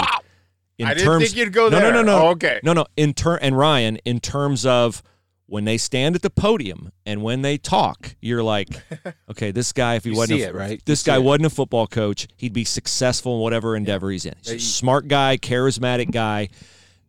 [0.78, 1.92] In I didn't terms, think you'd go no, there.
[1.92, 2.60] No, no, no, Oh, okay.
[2.64, 2.86] no, no.
[2.96, 5.02] In ter- and Ryan, in terms of
[5.48, 8.70] when they stand at the podium and when they talk, you're like,
[9.30, 10.82] okay, this guy, if he wasn't, see a, it, right?
[10.86, 11.24] This see guy it.
[11.24, 12.28] wasn't a football coach.
[12.38, 14.34] He'd be successful in whatever endeavor he's in.
[14.44, 16.50] He's a smart guy, charismatic guy.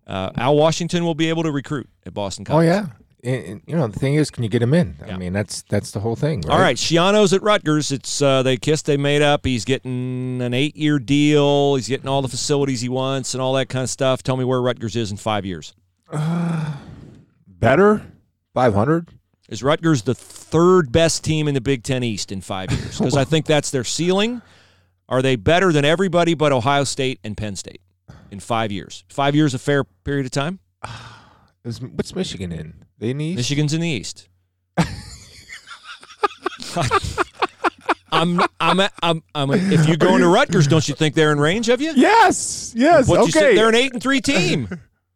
[0.07, 2.66] Uh, Al Washington will be able to recruit at Boston College.
[2.66, 2.87] Oh yeah,
[3.22, 4.96] and, you know the thing is, can you get him in?
[5.06, 5.14] Yeah.
[5.14, 6.40] I mean, that's that's the whole thing.
[6.42, 6.52] Right?
[6.52, 7.92] All right, Schiano's at Rutgers.
[7.92, 9.46] It's uh, they kissed, they made up.
[9.46, 11.76] He's getting an eight-year deal.
[11.76, 14.22] He's getting all the facilities he wants and all that kind of stuff.
[14.22, 15.74] Tell me where Rutgers is in five years.
[17.46, 18.02] better,
[18.54, 19.08] five hundred.
[19.48, 22.98] Is Rutgers the third best team in the Big Ten East in five years?
[22.98, 24.42] Because I think that's their ceiling.
[25.08, 27.82] Are they better than everybody but Ohio State and Penn State
[28.30, 29.04] in five years?
[29.08, 30.58] Five years a fair period of time.
[31.64, 32.85] Is, what's Michigan in?
[32.98, 33.37] They in the East?
[33.37, 34.29] Michigan's in the East.
[38.11, 41.68] I'm, I'm, I'm, I'm, if you go into Rutgers, don't you think they're in range
[41.68, 41.92] of you?
[41.94, 43.09] Yes, yes.
[43.09, 43.55] What you okay.
[43.55, 44.68] they're an eight and three team.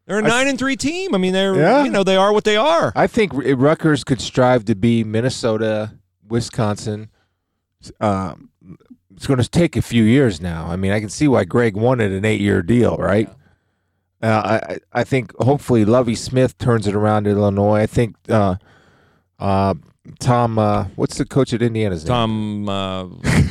[0.06, 1.14] They're a nine and three team.
[1.14, 1.84] I mean, they're Yeah.
[1.84, 2.92] you know they are what they are.
[2.94, 5.94] I think Rutgers could strive to be Minnesota,
[6.28, 7.10] Wisconsin,
[8.00, 8.50] um,
[9.14, 10.66] it's going to take a few years now.
[10.66, 13.30] I mean, I can see why Greg wanted an eight-year deal, right?
[14.26, 14.60] Uh,
[14.92, 17.80] I I- think hopefully Lovie Smith turns it around in Illinois.
[17.82, 18.56] I think uh,
[19.38, 19.74] uh,
[20.20, 22.08] Tom, uh, what's the coach at Indiana's name?
[22.08, 23.06] Tom uh,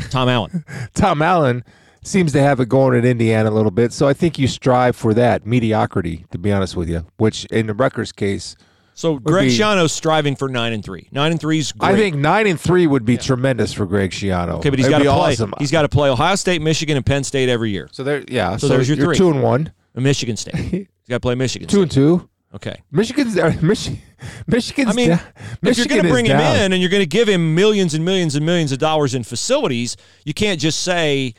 [0.09, 0.63] Tom Allen.
[0.93, 1.63] Tom Allen
[2.03, 3.91] seems to have it going at Indiana a little bit.
[3.93, 7.05] So I think you strive for that mediocrity, to be honest with you.
[7.17, 8.55] Which in the Rutgers case,
[8.93, 11.07] So Greg be- Schiano's striving for nine and three.
[11.11, 11.93] Nine and three is great.
[11.93, 14.55] I think nine and three would be tremendous for Greg Schiano.
[14.59, 15.33] Okay, but he's got to play.
[15.33, 15.53] Awesome.
[15.59, 17.89] He's got to play Ohio State, Michigan, and Penn State every year.
[17.91, 18.51] so there, yeah.
[18.57, 19.17] So So, there's your you're three.
[19.17, 20.55] two and one, Michigan State.
[20.55, 21.67] He's got to play Michigan.
[21.67, 22.29] two and two.
[22.53, 22.75] Okay.
[22.91, 24.01] Michigan's uh, Michigan.
[24.47, 24.89] Michigan's.
[24.89, 25.19] I mean, down.
[25.19, 26.55] if you're Michigan going to is bring him down.
[26.57, 29.23] in and you're going to give him millions and millions and millions of dollars in
[29.23, 31.33] facilities, you can't just say,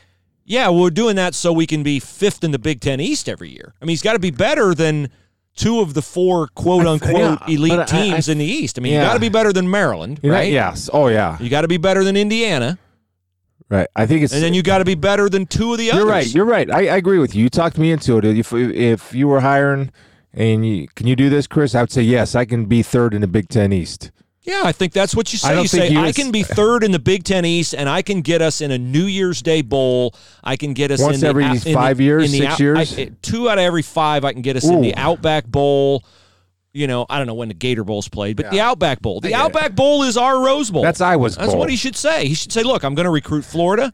[0.45, 3.49] "Yeah, we're doing that so we can be fifth in the Big Ten East every
[3.49, 5.09] year." I mean, he's got to be better than
[5.55, 8.77] two of the four "quote unquote" yeah, elite but I- I- teams in the East.
[8.77, 9.05] I mean, you yeah.
[9.07, 10.51] got to be better than Maryland, You know- right?
[10.51, 10.87] Yes.
[10.93, 11.37] Oh yeah.
[11.39, 12.77] You got to be better than Indiana,
[13.69, 13.87] Right.
[13.95, 14.33] I think it's.
[14.33, 15.99] and then you got to be better than two of the others.
[16.03, 16.33] You're right.
[16.35, 16.71] You're right.
[16.71, 17.43] I, I agree with you.
[17.43, 18.23] You talked me into it.
[18.25, 19.91] If if you were hiring,
[20.33, 21.75] and you can you do this, Chris?
[21.75, 22.33] I would say yes.
[22.35, 24.11] I can be third in the Big Ten East.
[24.43, 25.61] Yeah, I think that's what you say.
[25.61, 28.41] You say I can be third in the Big Ten East, and I can get
[28.41, 30.15] us in a New Year's Day bowl.
[30.41, 32.53] I can get us Once in the, every in five the- years, in the six
[32.53, 32.97] out- years?
[32.97, 36.05] I- two out of every five, I can get us in the Outback Bowl.
[36.77, 39.19] You know, I don't know when the Gator Bowl's played, but the Outback Bowl.
[39.19, 39.43] The get it.
[39.43, 40.83] Outback Bowl is our Rose Bowl.
[40.83, 41.59] That's Iowa's That's bowl.
[41.59, 42.27] what he should say.
[42.27, 43.91] He should say, "Look, I'm going to recruit Florida,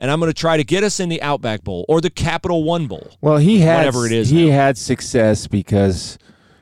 [0.00, 2.62] and I'm going to try to get us in the Outback Bowl or the Capital
[2.64, 4.52] One Bowl." Well, he had Whatever it is He now.
[4.54, 6.18] had success because,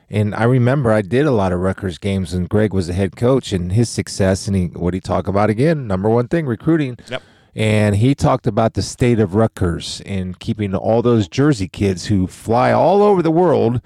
[0.09, 3.15] and I remember I did a lot of Rutgers games, and Greg was the head
[3.15, 6.97] coach, and his success, and he what he talk about again, number one thing, recruiting.
[7.09, 7.21] Yep.
[7.55, 12.25] And he talked about the state of Rutgers and keeping all those Jersey kids who
[12.25, 13.79] fly all over the world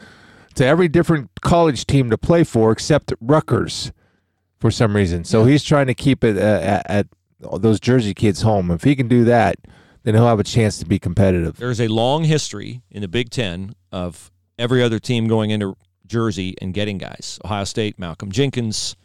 [0.58, 3.92] to every different college team to play for, except Rutgers,
[4.60, 5.24] for some reason.
[5.24, 7.08] So he's trying to keep it uh, at, at
[7.62, 8.72] those Jersey kids home.
[8.72, 9.56] If he can do that,
[10.04, 11.58] then he'll have a chance to be competitive.
[11.58, 16.56] There's a long history in the Big Ten of every other team going into Jersey
[16.60, 17.40] and getting guys.
[17.46, 18.96] Ohio State, Malcolm Jenkins.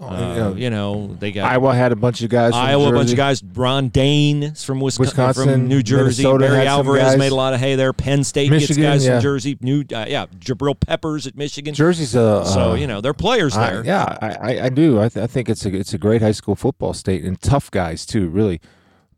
[0.00, 0.54] Uh, yeah.
[0.54, 2.52] you know, they got Iowa had a bunch of guys.
[2.52, 3.44] From Iowa, a bunch of guys.
[3.44, 6.22] Ron Dayne is from Wisconsin, Wisconsin, from New Jersey.
[6.22, 7.92] Minnesota Barry Alvarez made a lot of hay there.
[7.92, 9.16] Penn State Michigan, gets guys yeah.
[9.16, 9.58] from Jersey.
[9.60, 11.74] New, uh, yeah, Jabril Peppers at Michigan.
[11.74, 12.46] Jersey's a.
[12.46, 13.84] so uh, you know, they're players I- there.
[13.84, 15.00] yeah, I, I, I do.
[15.00, 17.70] I, th- I think it's a it's a great high school football state and tough
[17.70, 18.30] guys too.
[18.30, 18.60] Really,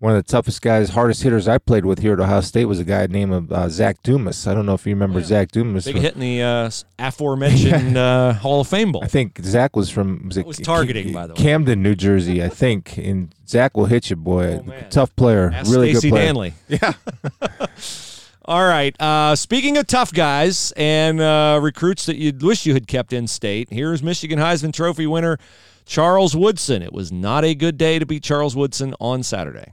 [0.03, 2.81] one of the toughest guys, hardest hitters I played with here at Ohio State was
[2.81, 4.49] a guy named uh, Zach Dumas.
[4.49, 5.85] I don't know if you remember Zach Dumas.
[5.85, 9.05] Big from- hit in the uh, aforementioned uh, Hall of Fame Bowl.
[9.05, 11.41] I think Zach was from was, it was Ca- targeting, by the way.
[11.41, 12.99] Camden, New Jersey, I think.
[12.99, 14.65] And Zach will hit you, boy.
[14.67, 14.73] Oh.
[14.91, 16.27] Tough player, Ask really Stacey good player.
[16.27, 16.55] Danley.
[16.67, 16.93] Yeah.
[18.45, 19.01] All right.
[19.01, 23.29] Uh, speaking of tough guys and uh, recruits that you'd wish you had kept in
[23.29, 25.39] state, here's Michigan Heisman Trophy winner
[25.87, 26.83] Charles Woodson.
[26.83, 29.71] It was not a good day to beat Charles Woodson on Saturday.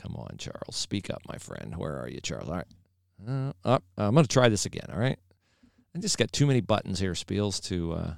[0.00, 0.76] Come on, Charles.
[0.76, 1.76] Speak up, my friend.
[1.76, 2.48] Where are you, Charles?
[2.48, 2.66] All right.
[3.28, 3.84] Uh, up.
[3.98, 4.86] I'm going to try this again.
[4.92, 5.18] All right.
[5.94, 8.14] I just got too many buttons here, Spiels, to uh,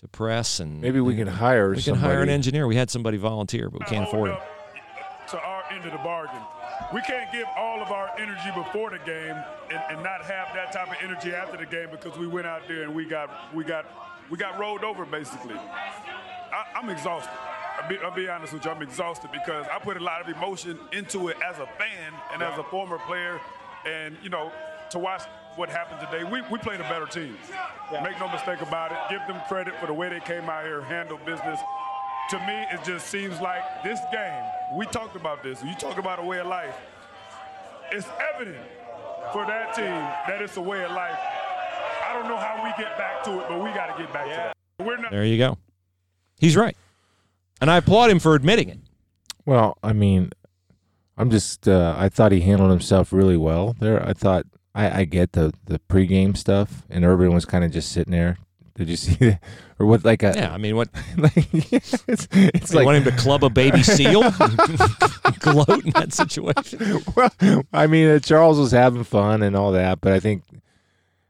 [0.00, 2.66] to press and Maybe we can hire we can hire an engineer.
[2.66, 4.38] We had somebody volunteer, but we can't afford him.
[5.28, 6.40] to our end of the bargain.
[6.92, 9.36] We can't give all of our energy before the game
[9.70, 12.62] and, and not have that type of energy after the game because we went out
[12.66, 13.86] there and we got we got
[14.30, 15.54] we got rolled over basically.
[16.52, 17.32] I, I'm exhausted.
[17.80, 18.70] I'll be, I'll be honest with you.
[18.70, 22.42] I'm exhausted because I put a lot of emotion into it as a fan and
[22.42, 23.40] as a former player,
[23.86, 24.52] and you know
[24.90, 25.22] to watch
[25.56, 26.24] what happened today.
[26.24, 27.36] We we played a better team.
[28.02, 28.98] Make no mistake about it.
[29.08, 31.60] Give them credit for the way they came out here, handled business
[32.30, 34.44] to me, it just seems like this game,
[34.76, 36.76] we talked about this, you talk about a way of life.
[37.90, 38.64] It's evident
[39.32, 41.18] for that team that it's a way of life.
[42.08, 44.26] I don't know how we get back to it, but we got to get back
[44.26, 44.56] to that.
[44.78, 45.10] We're not.
[45.10, 45.58] There you go.
[46.40, 46.76] He's right.
[47.60, 48.78] And I applaud him for admitting it.
[49.44, 50.30] Well, I mean,
[51.18, 51.68] I'm just.
[51.68, 54.02] Uh, I thought he handled himself really well there.
[54.06, 57.92] I thought I, I get the the pregame stuff, and Urban was kind of just
[57.92, 58.38] sitting there.
[58.74, 59.42] Did you see that?
[59.78, 60.04] Or what?
[60.04, 60.88] Like a Yeah, I mean, what?
[61.18, 64.22] like, it's it's you like want him to club a baby seal?
[65.40, 67.02] Gloat in that situation.
[67.14, 70.44] well, I mean, uh, Charles was having fun and all that, but I think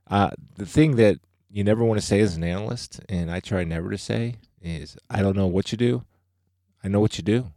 [0.09, 1.19] uh, the thing that
[1.51, 4.97] you never want to say as an analyst, and I try never to say, is
[5.09, 6.05] I don't know what you do.
[6.83, 7.53] I know what you do.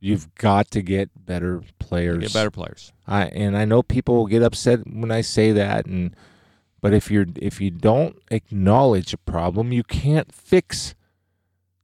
[0.00, 2.18] You've got to get better players.
[2.18, 2.92] Get better players.
[3.06, 6.16] I and I know people will get upset when I say that, and
[6.80, 10.94] but if you're if you don't acknowledge a problem, you can't fix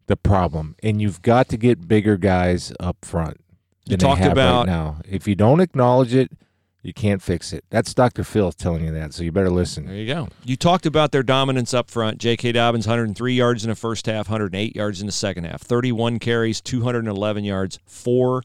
[0.06, 3.40] the problem, and you've got to get bigger guys up front.
[3.86, 5.00] You talked have about- right now.
[5.08, 6.32] If you don't acknowledge it,
[6.82, 7.64] You can't fix it.
[7.70, 8.22] That's Dr.
[8.22, 9.86] Phil telling you that, so you better listen.
[9.86, 10.28] There you go.
[10.44, 12.18] You talked about their dominance up front.
[12.18, 12.52] J.K.
[12.52, 16.60] Dobbins, 103 yards in the first half, 108 yards in the second half, 31 carries,
[16.60, 18.42] 211 yards, four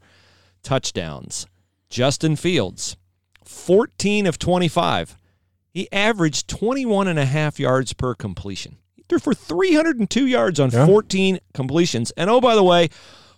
[0.63, 1.45] touchdowns.
[1.89, 2.97] Justin Fields,
[3.45, 5.17] 14 of 25.
[5.69, 8.77] He averaged 21 and a half yards per completion.
[8.95, 10.85] He threw for 302 yards on Yeah.
[10.85, 12.11] 14 completions.
[12.17, 12.89] And oh, by the way,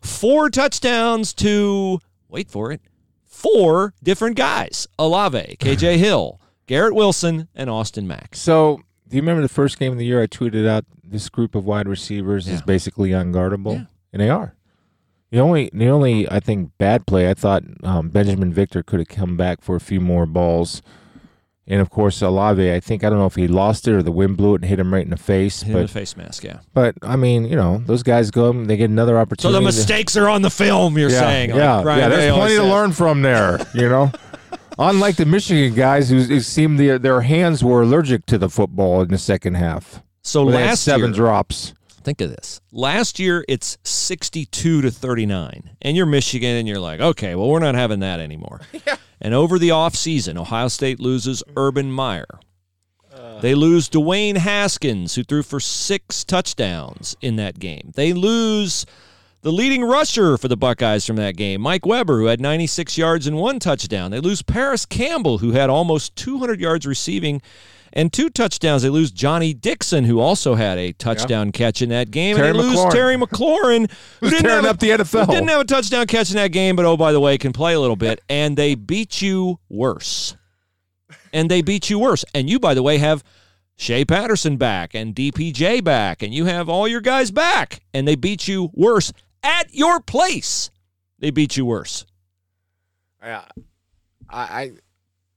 [0.02, 2.82] four touchdowns to, wait for it,
[3.36, 8.36] four different guys Olave, KJ Hill, Garrett Wilson, and Austin Mack.
[8.36, 11.54] So, do you remember the first game of the year I tweeted out this group
[11.54, 13.74] of wide receivers is basically unguardable?
[13.74, 13.86] Yeah.
[14.12, 14.56] And they are.
[15.32, 19.10] The only, the only, I think, bad play, I thought um, Binjimen Victor could have
[19.10, 20.82] come back for a few more balls.
[21.68, 24.12] And of course, Olave, I think, I don't know if he lost it or the
[24.12, 25.64] wind blew it and hit him right in the face.
[25.64, 26.60] Hit him in But, the face mask, yeah.
[26.76, 29.42] but I mean, you know, those guys go, they get another opportunity.
[29.54, 29.66] So opportunity.
[29.66, 31.50] the to- mistakes are on the film, you're yeah, saying.
[31.50, 32.10] like Yeah, Brian yeah.
[32.10, 32.72] There's plenty to says.
[32.72, 33.60] learn from there.
[33.74, 34.12] You know,
[34.78, 39.02] unlike the Michigan guys who, who seemed their their hands were allergic to the football
[39.02, 40.04] in the second half.
[40.22, 41.74] So Where they had last seven year, drops.
[42.04, 42.62] think of this.
[42.72, 45.72] Last year, it's 62 to 39.
[45.82, 48.62] And you're Michigan, and you're like, okay, well, we're not having that anymore.
[49.22, 52.40] And over the offseason, Ohio State loses Urban Meyer.
[53.42, 57.92] They lose Dwayne Haskins, who threw for six touchdowns in that game.
[57.96, 58.86] They lose
[59.46, 63.28] the leading rusher for the Buckeyes from that game, Mike Weber, who had 96 yards
[63.28, 64.10] and one touchdown.
[64.10, 67.44] They lose Parris Campbell, who had almost 200 yards receiving
[67.94, 68.82] and two touchdowns.
[68.82, 72.38] They lose Johnnie Dixon, who also had a touchdown catch in that game.
[72.38, 75.28] Terry and they lose Terry McLaurin, who didn't tearing have a- up the NFL.
[75.28, 77.54] who didn't have a touchdown catch in that game, but oh, by the way, can
[77.54, 78.22] play a little bit.
[78.30, 80.36] And they beat you worse.
[81.32, 82.26] And they beat you worse.
[82.34, 83.24] And you, by the way, have
[83.78, 88.16] Shea Patterson back and DPJ back, and you have all your guys back, and they
[88.16, 89.14] beat you worse
[89.46, 90.70] at your place.
[91.20, 92.06] They beat you worse.
[93.22, 93.44] I,
[94.30, 94.72] I,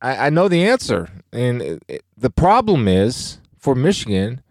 [0.02, 4.42] I I know the answer, and it, it- the problem is for Michigan.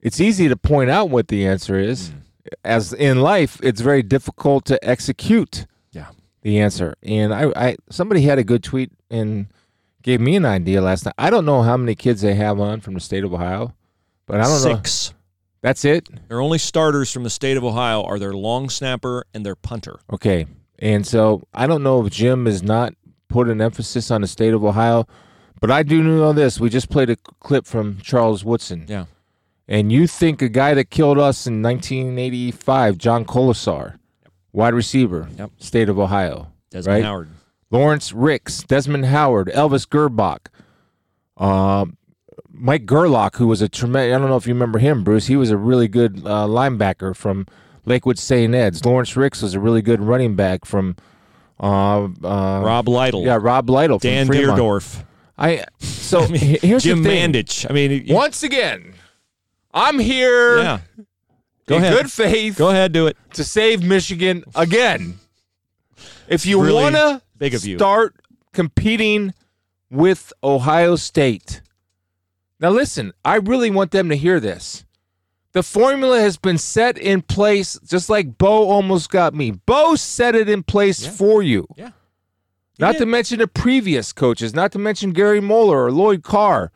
[0.00, 2.10] It's easy to point out what the answer is.
[2.10, 2.14] Mm.
[2.62, 5.64] As in life, it's very difficult to execute.
[5.92, 6.08] Yeah.
[6.42, 6.94] the answer.
[7.02, 9.46] And I, I somebody had a good tweet and
[10.02, 11.14] gave me an idea last night.
[11.16, 13.72] I don't know how many kids they have on from the state of Ohio,
[14.26, 14.76] but I don't know.
[14.76, 15.13] Six.
[15.64, 16.10] That's it.
[16.28, 19.98] Their only starters from the state of Ohio are their long snapper and their punter.
[20.12, 20.44] Okay.
[20.78, 22.92] And so I don't know if Jim has not
[23.28, 25.06] put an emphasis on the state of Ohio,
[25.62, 26.60] but I do know this.
[26.60, 28.84] We just played a clip from Charles Woodson.
[28.86, 29.06] Yeah.
[29.66, 33.98] And you think a guy that killed us in 1985, John Kolesar,
[34.52, 35.50] wide receiver, Yep.
[35.56, 36.48] state of Ohio.
[36.72, 37.04] Desmond right?
[37.04, 37.28] Howard.
[37.70, 40.48] Lawrence Ricks, Desmond Howard, Elvis Grbac,
[41.38, 41.86] uh,
[42.56, 45.26] Mike Gerlach, who was a tremendous, I don't know if you remember him, Bruce.
[45.26, 47.46] He was a really good uh, linebacker from
[47.84, 48.54] Lakewood St.
[48.54, 48.84] Ed's.
[48.84, 50.96] Lawrence Ricks was a really good running back from
[51.60, 53.22] uh, uh, Rob Lytle.
[53.24, 54.58] Yeah, Rob Lytle Dan Fremont.
[54.58, 55.04] Dierdorf.
[55.36, 57.32] I so I mean, here's Jim the thing.
[57.32, 57.68] Mandich.
[57.68, 58.94] I mean, you- Once again,
[59.72, 60.78] I'm here yeah.
[61.66, 61.94] Go in ahead.
[61.96, 63.16] good faith Go ahead, do it.
[63.32, 65.18] to save Michigan again.
[66.28, 67.76] If you Really want to big of you.
[67.78, 68.14] start
[68.52, 69.34] competing
[69.90, 71.60] with Ohio State.
[72.64, 74.86] Now, listen, I really want them to hear this.
[75.52, 79.50] The formula has been set in place, just like Bo almost got me.
[79.50, 81.10] Bo set it in place Yeah.
[81.10, 81.66] for you.
[81.76, 81.90] Yeah.
[82.78, 83.00] Not did.
[83.00, 86.72] to mention the previous coaches, not to mention Gary Moeller or Lloyd Carr.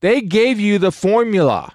[0.00, 1.74] They gave you the formula.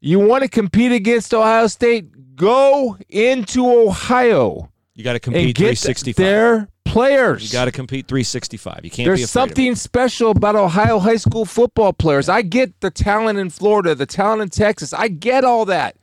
[0.00, 2.36] You want to compete against Ohio State?
[2.36, 6.16] Go into Ohio You got to and compete get 365.
[6.16, 7.42] their players.
[7.42, 8.80] You got to compete 365.
[8.84, 12.28] You can't be There's something special about Ohio high school football players.
[12.28, 14.92] I get the talent in Florida, the talent in Texas.
[14.92, 15.96] I get all that.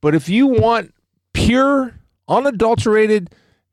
[0.00, 0.92] But if you want
[1.32, 1.94] pure,
[2.28, 3.30] unadulterated,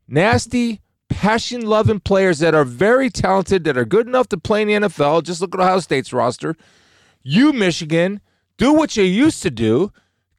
[0.08, 4.68] nasty, passion loving players that are very talented, that are good enough to play in
[4.68, 6.56] the NFL, just look at Ohio State's roster.
[7.24, 8.22] You, Michigan,
[8.58, 9.92] do what you used to do.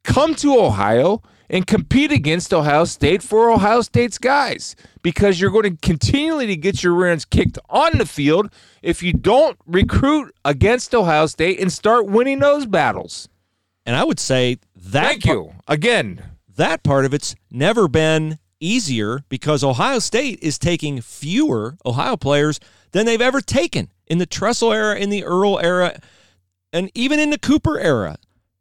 [0.03, 5.75] Come to Ohio and compete against Ohio State for Ohio State's guys because you're going
[5.75, 10.33] to continually to get your rear ends kicked on the field if you don't recruit
[10.45, 13.27] against Ohio State and start winning those battles.
[13.85, 16.23] And I would say that Thank par- you again.
[16.55, 22.59] that part of it's never been easier because Ohio State is taking fewer Ohio players
[22.91, 25.99] than they've ever taken in the Tressel era, in the Earl era,
[26.73, 28.17] and even in the Cooper era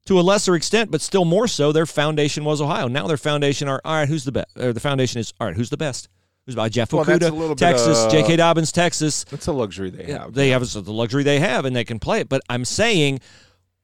[0.09, 1.71] to a lesser extent, but still more so.
[1.71, 2.89] Their foundation was Ohio.
[2.89, 4.09] Now their foundation are all right.
[4.09, 4.59] Who's the best?
[4.59, 5.57] Or the foundation is all right.
[5.57, 6.09] Who's the best?
[6.47, 8.37] Who's by Jeff Well, Okudah, Texas, uh, J.K.
[8.37, 9.25] Dobbins, Texas.
[9.25, 10.33] That's a luxury they have.
[10.33, 12.29] they have the luxury they have, and they can play it.
[12.31, 13.21] But I'm saying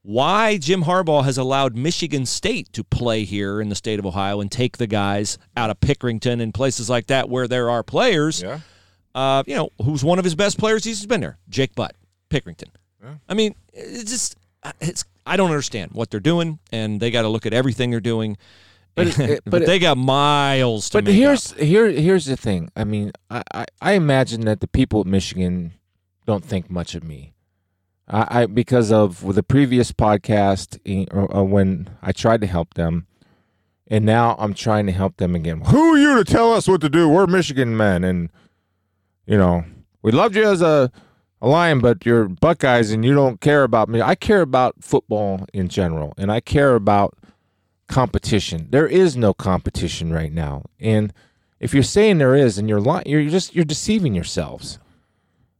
[0.01, 4.41] why Jim Harbaugh has allowed Michigan State to play here in the state of Ohio
[4.41, 8.41] and take the guys out of Pickerington and places like that where there are players.
[8.41, 8.61] yeah.
[9.13, 10.83] uh, you know, who's one of his best players.
[10.83, 11.95] He's been there, Jake Butt,
[12.31, 12.69] Pickerington.
[13.29, 14.37] I mean, it's just
[14.81, 15.05] it's.
[15.25, 18.37] I don't understand what they're doing, and they got to look at everything they're doing.
[18.95, 21.59] But it- but, it- but they got miles to But here's up.
[21.59, 22.69] here here's the thing.
[22.75, 25.73] I mean, I, I, I imagine that the people at Michigan
[26.25, 27.33] don't think much of me.
[28.07, 30.77] I, I because of the previous podcast
[31.11, 33.07] or, or uh, uh, when I tried to help them,
[33.87, 35.61] and now I'm trying to help them again.
[35.61, 37.09] Who are you to tell us what to do?
[37.09, 38.29] We're Michigan men, and
[39.25, 39.65] you know
[40.03, 40.91] we loved you as a
[41.45, 44.01] a lion, but you're Buckeyes, and you don't care about me.
[44.01, 47.15] I care about football in general, and I care about
[47.87, 48.67] competition.
[48.71, 51.13] There is no competition right now, and
[51.59, 54.79] if you're saying there is, and you're lying, you're just you're deceiving yourselves.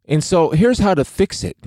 [0.08, 1.58] And so here's how to fix it.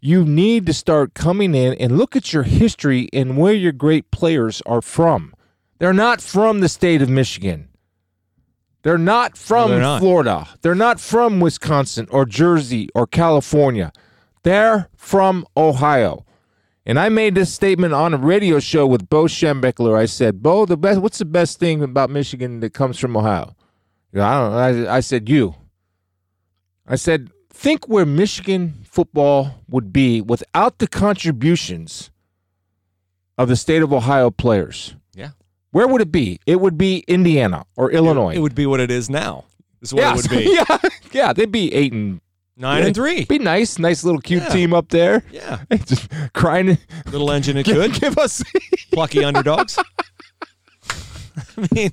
[0.00, 4.10] You need to start coming in and look at your history and where your great
[4.10, 5.34] players are from.
[5.78, 7.68] They're not from the state of Michigan.
[8.82, 10.00] They're not from they're not.
[10.00, 10.48] Florida.
[10.62, 13.92] They're not from Wisconsin or Jersey or California.
[14.42, 16.24] They're from Ohio.
[16.86, 19.96] And I made this statement on a radio show with Bo Schembechler.
[19.96, 23.54] I said, Bo, the best what's the best thing about Michigan that comes from Ohio?
[24.12, 25.54] You know, I don't I, I said you.
[26.86, 32.10] I said, think where Michigan football would be without the contributions
[33.36, 34.96] of the state of Ohio players.
[35.72, 36.40] Where would it be?
[36.46, 38.34] It would be Indiana or Illinois.
[38.34, 39.44] It would be what it is now.
[39.82, 40.54] Is what yeah, it would be.
[40.54, 40.78] yeah,
[41.12, 42.20] yeah, they'd be eight and
[42.56, 43.24] Nine and three.
[43.24, 44.48] Be nice, nice little cute Yeah.
[44.50, 45.24] team up there.
[45.32, 45.60] Yeah.
[45.86, 46.76] Just crying.
[47.06, 47.94] Little engine it could.
[47.94, 48.42] give us.
[48.92, 49.78] Plucky underdogs.
[51.56, 51.92] I mean,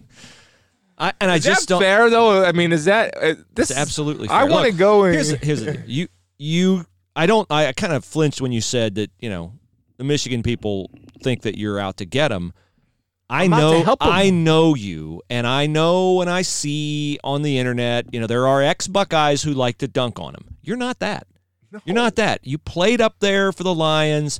[0.97, 1.81] I and I Is just that don't.
[1.81, 2.43] fair though?
[2.43, 3.69] I mean, is that uh, this?
[3.71, 4.27] It's absolutely.
[4.29, 5.03] I want to go.
[5.05, 6.85] And, Here's here's the you you.
[7.15, 7.49] I don't.
[7.51, 9.09] I, I kind of flinched when you said that.
[9.19, 9.53] You know,
[9.97, 10.89] the Michigan people
[11.21, 12.51] think that you're out to get them.
[13.29, 13.95] I know.
[13.99, 18.13] I know you, and I know when I see on the internet.
[18.13, 20.57] You know, there are ex Buckeyes who like to dunk on him.
[20.61, 21.27] You're not that.
[21.83, 22.45] You're not that.
[22.47, 24.39] You played up there for the Lions.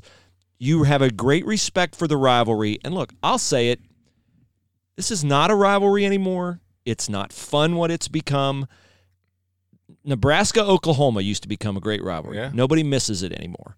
[0.58, 2.78] You have a great respect for the rivalry.
[2.82, 3.80] And look, I'll say it.
[4.96, 6.60] This is not a rivalry anymore.
[6.84, 8.66] It's not fun what it's become.
[10.04, 12.38] Nebraska Oklahoma used to become a great rivalry.
[12.38, 12.50] Yeah.
[12.52, 13.76] Nobody misses it anymore.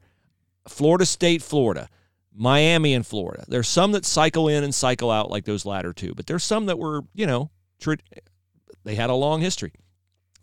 [0.69, 1.89] Florida State, Florida,
[2.35, 3.45] Miami and Florida.
[3.49, 6.67] There's some that cycle in and cycle out like those latter two, but there's some
[6.67, 7.95] that were, you know, tr-
[8.85, 9.73] they had a long history.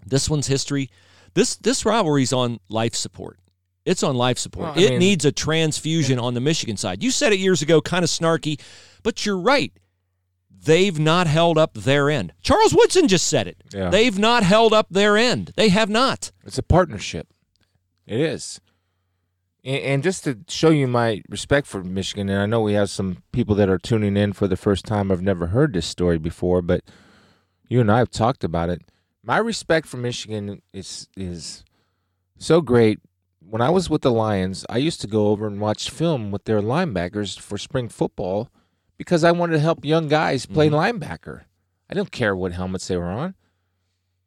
[0.05, 0.89] This one's history.
[1.33, 3.39] This this rivalry's on life support.
[3.85, 4.75] It's on life support.
[4.75, 7.01] Well, it mean- needs a transfusion on the Michigan side.
[7.03, 8.59] You said it years ago, kind of snarky,
[9.03, 9.71] but you're right.
[10.59, 12.33] They've not held up their end.
[12.41, 13.57] Charles Woodson just said it.
[13.71, 13.89] Yeah.
[13.89, 15.53] They've not held up their end.
[15.55, 16.31] They have not.
[16.45, 17.27] It's a partnership.
[18.05, 18.59] It is.
[19.67, 23.17] And, just to show you my respect for Michigan, and I know we have some
[23.33, 25.11] people that are tuning in for the first time.
[25.11, 26.85] I've never heard this story before, but
[27.67, 28.81] you and I have talked about it.
[29.21, 31.65] My respect for Michigan is is
[32.37, 32.99] so great.
[33.41, 36.45] When I was with the Lions, I used to go over and watch film with
[36.45, 38.49] their linebackers for spring football
[38.97, 41.03] because I wanted to help young guys play mm-hmm.
[41.03, 41.41] linebacker.
[41.89, 43.35] I didn't care what helmets they were on.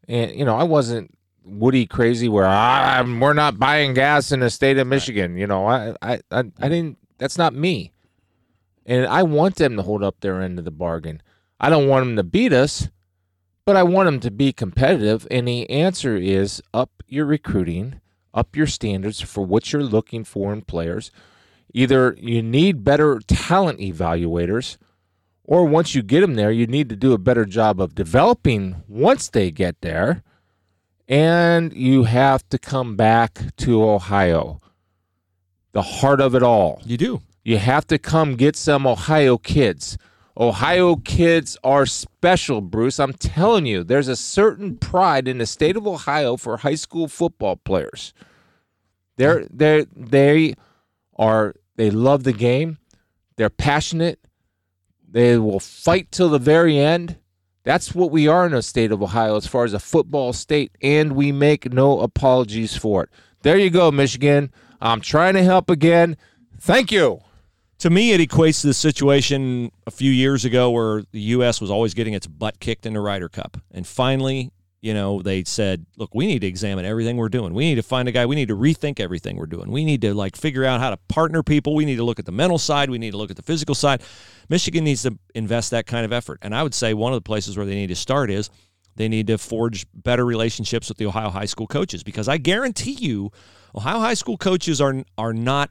[0.06, 4.50] And you know, I wasn't Woody crazy where ah, we're not buying gas in the
[4.50, 5.36] state of Michigan.
[5.36, 6.98] You know, I, I, I, I didn't.
[7.18, 7.92] That's not me.
[8.86, 11.22] And I want them to hold up their end of the bargain.
[11.58, 12.88] I don't want them to beat us,
[13.64, 15.26] but I want them to be competitive.
[15.30, 18.00] And the answer is up your recruiting,
[18.32, 21.10] up your standards for what you're looking for in players.
[21.72, 24.76] Either you need better talent evaluators,
[25.44, 28.82] or once you get them there, you need to do a better job of developing
[28.88, 30.22] once they get there.
[31.10, 34.60] And you have to come back to Ohio,
[35.72, 36.80] the heart of it all.
[36.86, 37.20] You do.
[37.42, 39.98] You have to come get some Ohio kids.
[40.38, 43.00] Ohio kids are special, Bruce.
[43.00, 47.08] I'm telling you, there's a certain pride in the state of Ohio for high school
[47.08, 48.14] football players.
[49.16, 50.54] They're they they
[51.16, 52.78] are they love the game.
[53.34, 54.20] They're passionate.
[55.06, 57.16] They will fight till the very end.
[57.62, 60.72] That's what we are in the state of Ohio as far as a football state,
[60.82, 63.10] and we make no apologies for it.
[63.42, 64.52] There you go, Michigan.
[64.80, 66.16] I'm trying to help again.
[66.58, 67.20] Thank you.
[67.80, 71.60] To me, it equates to the situation a few years ago where the U.S.
[71.60, 73.58] was always getting its butt kicked in the Ryder Cup.
[73.70, 74.52] And finally,
[74.82, 77.52] you know, they said, look, we need to examine everything we're doing.
[77.52, 78.24] We need to find a guy.
[78.24, 79.70] We need to rethink everything we're doing.
[79.70, 81.74] We need to, like, figure out how to partner people.
[81.74, 82.88] We need to look at the mental side.
[82.88, 84.02] We need to look at the physical side.
[84.48, 86.38] Michigan needs to invest that kind of effort.
[86.40, 88.48] And I would say one of the places where they need to start is
[88.96, 92.96] they need to forge better relationships with the Ohio high school coaches because I guarantee
[92.98, 93.30] you,
[93.74, 95.70] Ohio high school coaches are are not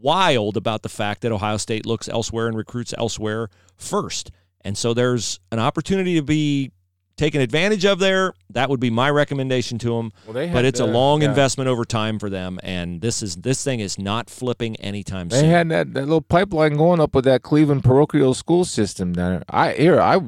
[0.00, 4.30] wild about the fact that Ohio State looks elsewhere and recruits elsewhere first.
[4.62, 6.72] And so there's an opportunity to be
[7.18, 10.12] taken advantage of there, that would be my recommendation to them.
[10.24, 11.28] Well, they but it's a uh, long yeah.
[11.28, 15.40] investment over time for them, and this is this thing is not flipping anytime They
[15.40, 15.46] soon.
[15.46, 19.42] They had that, that little pipeline going up with that Cleveland parochial school system there.
[19.50, 20.20] I here I,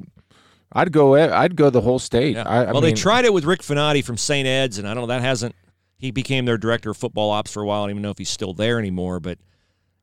[0.73, 2.35] I'd go I'd go the whole state.
[2.35, 2.43] Yeah.
[2.47, 4.47] I, I well, mean, they tried it with Rick Finotti from St.
[4.47, 5.55] Ed's, and I don't know that hasn't.
[5.97, 7.83] He became their director of football ops for a while.
[7.83, 9.21] I don't even know if he's still there anymore.
[9.21, 9.39] But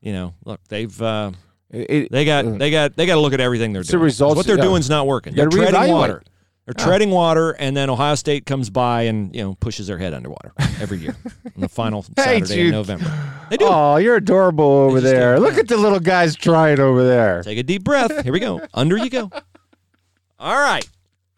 [0.00, 1.32] you know, look, they've uh,
[1.70, 4.02] It, it- they got uh, they got they got to look at everything they're doing.
[4.02, 4.62] results- what they're yeah.
[4.64, 5.34] doing's not working.
[5.34, 6.22] They're treading water.
[6.68, 6.86] They're oh.
[6.86, 10.52] treading water, and then Ohio State comes by and you know pushes their head underwater
[10.82, 12.72] every year on the final Hey, Saturday in Jude.
[12.72, 13.32] November.
[13.48, 13.64] They do.
[13.66, 15.36] Oh, you're adorable over just there.
[15.36, 17.42] don't- Look at the little guys trying over there.
[17.42, 18.22] Take a deep breath.
[18.22, 18.60] Here we go.
[18.74, 19.30] Under you go.
[20.38, 20.86] All right.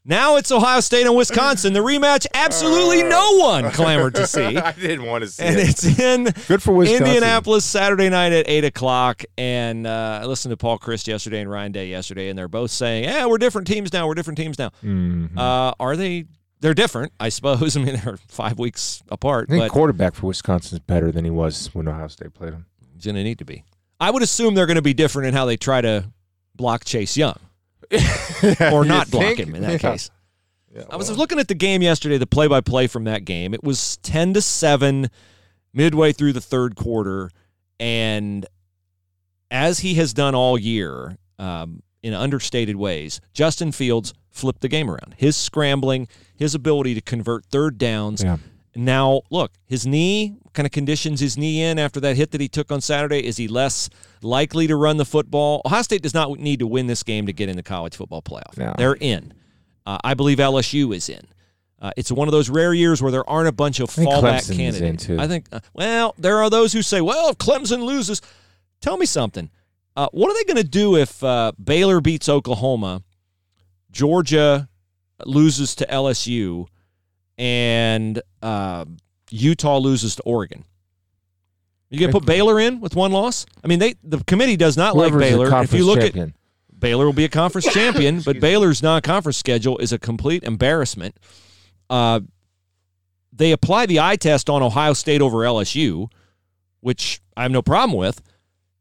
[0.05, 1.74] Now it's Ohio State and Wisconsin.
[1.74, 4.57] The rematch absolutely no one clamored to see.
[4.57, 5.68] I didn't want to see And it.
[5.68, 7.07] it's in Good for Wisconsin.
[7.07, 9.22] Indianapolis Saturday night at 8 o'clock.
[9.36, 12.70] And uh, I listened to Paul Chryst yesterday and Ryan Day yesterday, and they're both
[12.70, 14.07] saying, yeah, we're different teams now.
[14.07, 14.70] We're different teams now.
[14.82, 15.36] Mhm.
[15.36, 16.24] Uh, are they?
[16.61, 17.76] They're different, I suppose.
[17.76, 21.24] I mean, they're five weeks apart, I think but quarterback for Wisconsin is better than
[21.26, 22.64] he was when Ohio State played him.
[22.94, 23.64] He's going to need to be.
[24.01, 26.11] I would assume they're going to be different in how they try to
[26.57, 27.38] block Chase Young
[28.72, 29.38] or not block think?
[29.41, 29.93] him in that Yeah.
[29.93, 30.11] case.
[30.74, 33.55] Yeah, I was looking at the game yesterday, the play-by-play from that game.
[33.55, 35.11] It was ten to seven,
[35.72, 37.30] midway through the third quarter,
[37.80, 38.47] and
[39.51, 44.88] as he has done all year, um, in understated ways, Justin Fields flipped the game
[44.88, 45.14] around.
[45.16, 48.22] His scrambling, his ability to convert third downs.
[48.22, 48.36] Yeah.
[48.76, 52.40] Now, look, his knee, what kind of conditions his knee in after that hit that
[52.40, 53.24] he took on Saturday?
[53.26, 53.88] Is he less
[54.22, 55.62] likely to run the football?
[55.64, 58.22] Ohio State does not need to win this game to get in the college football
[58.22, 58.57] playoff.
[58.57, 58.74] No.
[58.76, 59.32] They're in.
[59.86, 61.22] Uh, I believe LSU is in.
[61.80, 64.57] Uh, it's one of those rare years where there aren't a bunch of fallback Clemson's
[64.57, 65.09] candidates.
[65.09, 65.46] I think.
[65.51, 68.20] Uh, well, there are those who say, "Well, if Clemson loses,
[68.82, 69.51] tell me something.
[69.96, 73.03] Uh, what are they going to do if uh, Baylor beats Oklahoma,
[73.90, 74.68] Georgia
[75.24, 76.66] loses to LSU,
[77.38, 78.84] and uh,
[79.31, 80.64] Utah loses to Oregon?
[81.91, 83.47] You going to put Baylor in with one loss?
[83.64, 85.62] I mean, they the committee does not like whoever's the Baylor.
[85.62, 86.35] If you look at champion.
[86.78, 91.16] Baylor will be a conference champion, but Baylor's non-conference schedule is a complete embarrassment.
[91.91, 92.20] Uh,
[93.33, 96.09] they apply the eye test on Ohio State over LSU,
[96.81, 98.22] which I have no problem with.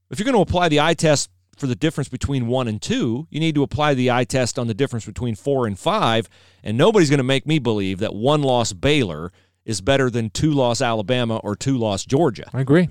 [0.10, 3.28] If you're going to apply the eye test for the difference between one and two,
[3.30, 6.30] you need to apply the eye test on the difference between four and five.
[6.64, 9.32] And nobody's going to make me believe that one loss Baylor
[9.70, 12.50] is better than two loss Alabama or two loss Georgia.
[12.54, 12.90] I agree.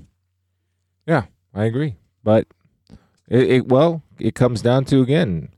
[1.07, 1.97] Yeah, I agree.
[2.23, 2.47] But
[3.29, 5.49] it, it well, it comes down to again,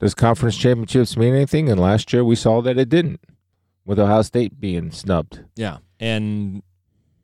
[0.00, 1.68] does conference championships mean anything?
[1.68, 3.20] And last year we saw that it didn't,
[3.84, 5.44] with Ohio State being snubbed.
[5.54, 6.64] Yeah, and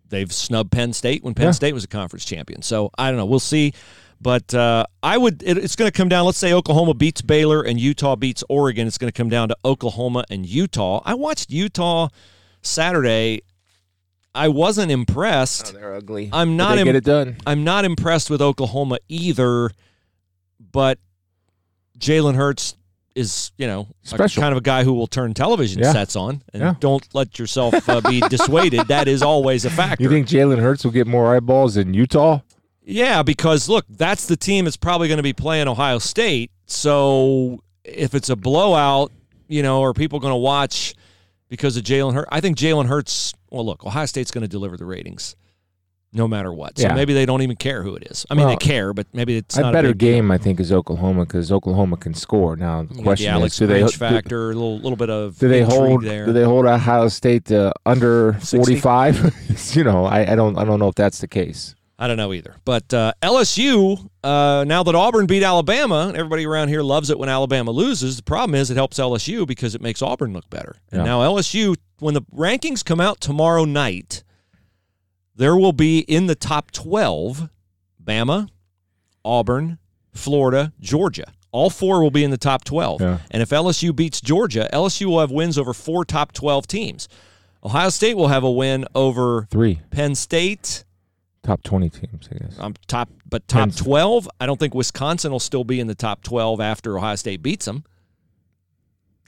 [0.08, 1.52] they've snubbed Penn State when Penn Yeah.
[1.52, 2.62] State was a conference champion.
[2.62, 3.26] So I don't know.
[3.26, 3.72] We'll see.
[4.20, 5.42] But uh, I would.
[5.42, 6.26] It, it's going to come down.
[6.26, 8.86] Let's say Oklahoma beats Baylor and Utah beats Oregon.
[8.86, 11.02] It's going to come down to Oklahoma and Utah.
[11.04, 12.08] I watched Utah
[12.62, 13.42] Saturday.
[14.34, 15.74] I wasn't impressed.
[15.74, 16.30] they're ugly.
[16.32, 17.36] I'm not They im- get it done.
[17.46, 19.70] I'm not impressed with Oklahoma either.
[20.72, 20.98] But
[21.98, 22.76] Jalen Hurts
[23.14, 25.92] is, you know, a- kind of a guy who will turn television Yeah.
[25.92, 26.42] sets on.
[26.54, 26.74] And Yeah.
[26.80, 28.88] don't let yourself uh, be dissuaded.
[28.88, 30.02] That is always a factor.
[30.02, 32.40] You think Jalen Hurts will get more eyeballs than Utah?
[32.84, 36.50] Yeah, because look, that's the team that's probably going to be playing Ohio State.
[36.66, 39.12] So if it's a blowout,
[39.46, 40.94] you know, are people going to watch
[41.52, 42.28] because of Jalen Hurts?
[42.32, 43.34] I think Jalen Hurts.
[43.50, 45.36] Well, look, Ohio State's going to deliver the ratings,
[46.10, 46.78] no matter what.
[46.78, 46.94] So Yeah.
[46.94, 48.24] maybe they don't even care who it is.
[48.30, 50.12] I mean, Well, they care, but maybe it's a not better a deal.
[50.14, 52.56] game, I think, is Oklahoma because Oklahoma can score.
[52.56, 55.48] Now the question the Alex is, do they factor, a little little bit of do
[55.48, 56.24] they hold there.
[56.24, 59.34] do they hold Ohio State to under forty five?
[59.76, 61.74] you know, I, I don't I don't know if that's the case.
[62.02, 62.56] I don't know either.
[62.64, 67.28] But uh, LSU, uh, now that Auburn beat Alabama, everybody around here loves it when
[67.28, 68.16] Alabama loses.
[68.16, 70.74] The problem is it helps LSU because it makes Auburn look better.
[70.90, 71.04] And Yeah.
[71.04, 74.24] now LSU, when the rankings come out tomorrow night,
[75.36, 77.48] there will be in the top 12
[78.02, 78.48] Bama,
[79.24, 79.78] Auburn,
[80.12, 81.32] Florida, Georgia.
[81.52, 83.00] All four will be in the top 12.
[83.00, 83.18] Yeah.
[83.30, 87.08] And if LSU beats Georgia, LSU will have wins over four top 12 teams.
[87.62, 90.84] Ohio State will have a win over Three Penn State,
[91.42, 92.58] top twenty teams, I guess.
[92.58, 94.28] um, top, but top Penn- twelve.
[94.40, 97.64] I don't think Wisconsin will still be in the top twelve after Ohio State beats
[97.66, 97.84] them.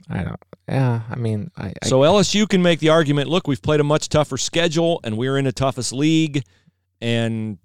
[0.09, 0.39] I don't.
[0.67, 3.83] Yeah, I mean, I, I So LSU can make the argument: Look, we've played a
[3.83, 6.43] much tougher schedule, and we're in the toughest league,
[7.01, 7.57] and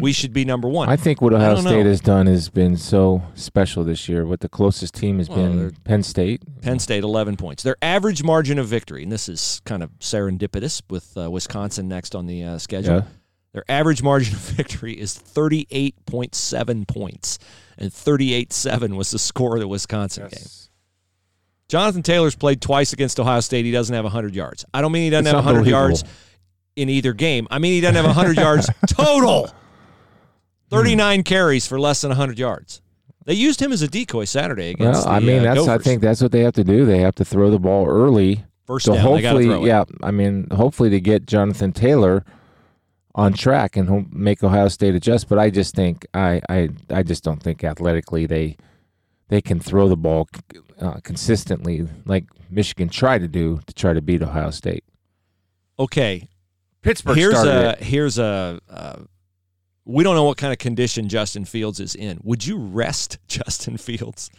[0.00, 0.88] we should be number one.
[0.88, 0.92] Mm.
[0.92, 1.84] I think what Ohio State know.
[1.84, 4.24] has done has been so special this year.
[4.26, 6.42] What the closest team has Well, been Penn State.
[6.62, 7.62] Penn State, eleven points.
[7.62, 12.14] Their average margin of victory, and this is kind of serendipitous with uh, Wisconsin next
[12.14, 12.94] on the uh, schedule.
[12.96, 13.02] Yeah.
[13.54, 17.38] Their average margin of victory is thirty-eight point seven points,
[17.78, 20.46] and thirty-eight seven was the score of the Wisconsin game.
[21.68, 23.64] Jonathan Taylor's played twice against Ohio State.
[23.64, 24.66] He doesn't have 100 yards.
[24.74, 26.04] I don't mean he doesn't It's have 100 yards
[26.76, 27.48] in either game.
[27.50, 29.50] I mean he doesn't have 100 yards total.
[30.68, 32.82] 39 carries for less than 100 yards.
[33.24, 35.78] They used him as a decoy Saturday against Well, I the, mean, uh, that's I
[35.78, 36.84] think that's what they have to do.
[36.84, 38.44] They have to throw the ball early.
[38.66, 42.24] First so down, hopefully, yeah, I mean, hopefully to get Jonathan Taylor
[43.14, 45.28] on track and ho- make Ohio State adjust.
[45.28, 48.56] But I just think I I, I just don't think athletically they
[49.28, 50.28] they can throw the ball
[50.80, 54.84] uh, consistently like Michigan tried to do to try to beat Ohio State.
[55.78, 56.28] Okay,
[56.82, 57.78] Pittsburgh here's a it.
[57.82, 58.96] here's a uh,
[59.84, 62.20] we don't know what kind of condition Justin Fields is in.
[62.22, 64.30] Would you rest Justin Fields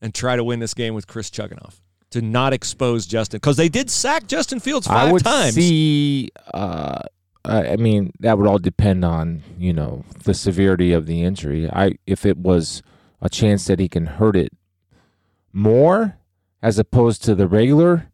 [0.00, 1.80] and try to win this game with Chris Chugunov
[2.10, 5.54] to not expose Justin because they did sack Justin Fields five I would times.
[5.54, 6.30] see.
[6.52, 7.00] Uh,
[7.44, 11.68] I I mean, that would all depend on you know the severity of the injury.
[11.70, 12.82] I if it was
[13.20, 14.52] a chance that he can hurt it
[15.52, 16.18] more
[16.62, 18.10] as opposed to the regular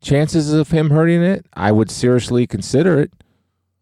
[0.00, 3.12] chances of him hurting it, I would seriously consider it.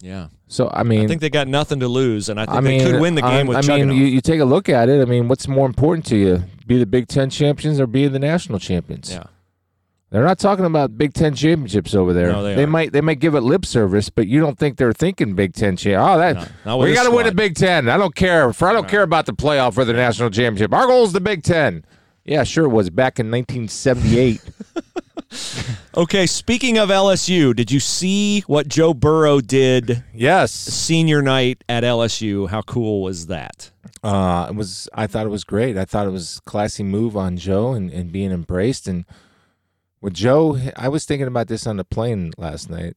[0.00, 2.60] yeah, So I mean, I think they got nothing to lose, and I think I
[2.60, 4.68] mean, they could win the game I, with I mean, you, you take a look
[4.68, 5.00] at it.
[5.00, 8.18] I mean, what's more important to you, be the Big Ten champions or be the
[8.18, 9.10] national champions?
[9.10, 9.24] yeah,
[10.10, 12.32] They're not talking about Big Ten championships over there.
[12.32, 12.70] No, they aren't.
[12.70, 15.76] might they might give it lip service, but you don't think they're thinking Big Ten
[15.76, 16.04] champ.
[16.04, 17.32] Oh, that No, we got to win a.
[17.32, 17.88] Big Ten.
[17.88, 18.52] I don't care.
[18.52, 20.74] For I don't care about the playoff or the national championship.
[20.74, 21.84] Our goal is the Big Ten.
[22.24, 24.40] Yeah, sure it was back in 1978.
[25.96, 31.82] Okay, speaking of LSU, did you see what Joe Burrow did yes, senior night at
[31.84, 32.48] LSU?
[32.48, 33.70] How cool was that?
[34.02, 34.88] uh, it was.
[34.94, 35.76] I thought it was great.
[35.76, 38.86] I thought it was classy move on Joe and, and being embraced.
[38.88, 39.04] And
[40.00, 42.96] with Joe, I was thinking about this on the plane last night.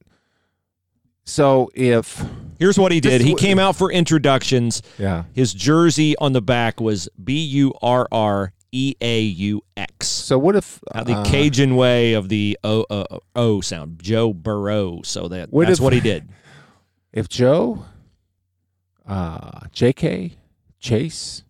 [1.24, 2.22] So if
[2.58, 3.20] Here's what he did.
[3.22, 4.82] He came out for introductions.
[4.98, 10.06] yeah, His jersey on the back was B U R R E A U X.
[10.06, 14.32] so what if Uh, the uh, Cajun way of the O, o, o sound, Joe
[14.34, 15.00] Burrow.
[15.02, 16.28] So that What that's if- what he did.
[17.12, 17.86] if Joe,
[19.06, 20.32] uh, J.K.,
[20.80, 21.42] Chase,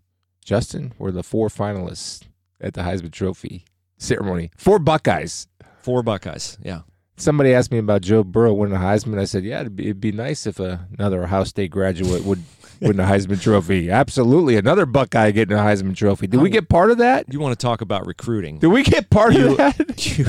[0.45, 2.23] Justin were the four finalists
[2.61, 3.65] at the Heisman Trophy
[4.05, 5.47] ceremony, four Buckeyes.
[5.83, 6.57] Four Buckeyes.
[6.63, 6.83] Yeah.
[7.17, 9.21] Somebody asked me about Joe Burrow winning a Heisman.
[9.21, 12.43] I said, "Yeah, it'd be, it'd be nice if another Ohio State graduate would
[12.81, 13.89] win the Heisman Trophy.
[13.91, 16.27] Absolutely, another Buckeye getting a Heisman Trophy.
[16.27, 17.33] Did we get part of that?
[17.33, 18.59] You want to talk about recruiting?
[18.59, 20.07] Did we get part You- of that?
[20.19, 20.27] you,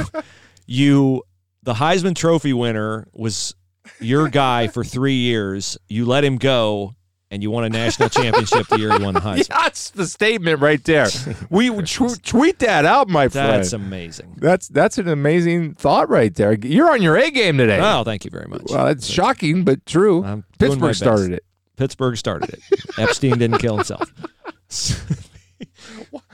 [0.67, 1.23] you,
[1.63, 3.55] the Heisman Trophy winner was
[3.99, 5.77] your guy for three years.
[5.87, 6.94] You let him go,
[7.31, 9.47] and you won a national championship the year you won the Heisman.
[9.49, 11.07] That's the statement right there.
[11.49, 13.53] We would tw- tweet that out, my friend.
[13.53, 14.35] That's amazing.
[14.37, 16.53] That's that's an amazing thought right there.
[16.53, 17.79] You're on your A game today.
[17.81, 18.63] Oh, thank you very much.
[18.69, 20.23] Well, it's shocking, but true.
[20.23, 21.43] I'm Pittsburgh started it.
[21.77, 22.59] Pittsburgh started it.
[22.97, 24.11] Epstein didn't kill himself.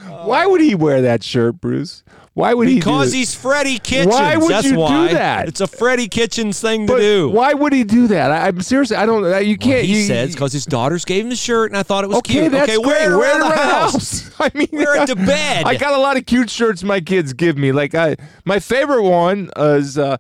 [0.08, 2.04] Why would he wear that shirt, Bruce?
[2.42, 2.76] Why would he?
[2.76, 4.08] Because he's Freddie Kitchens.
[4.16, 5.48] Why would That's you do that?
[5.48, 7.30] It's a Freddie Kitchens thing to do.
[7.30, 8.32] why would he do that?
[8.32, 8.98] I, I'm seriously.
[8.98, 9.46] I don't.
[9.46, 9.86] You can't.
[9.86, 12.18] he you, says because his daughters gave him the shirt, and I thought it was
[12.18, 12.52] Okay, cute.
[12.52, 12.88] that's okay, great.
[12.88, 14.32] wear it Wear around the house.
[14.40, 15.66] I mean, Wear it to bed.
[15.66, 17.72] I got a lot of cute shirts my kids give me.
[17.72, 20.00] Like I, my favorite one is.
[20.00, 20.18] Uh,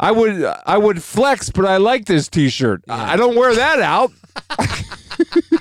[0.00, 2.82] I would I would flex, but I like this T-shirt.
[2.88, 4.10] I I don't wear that out.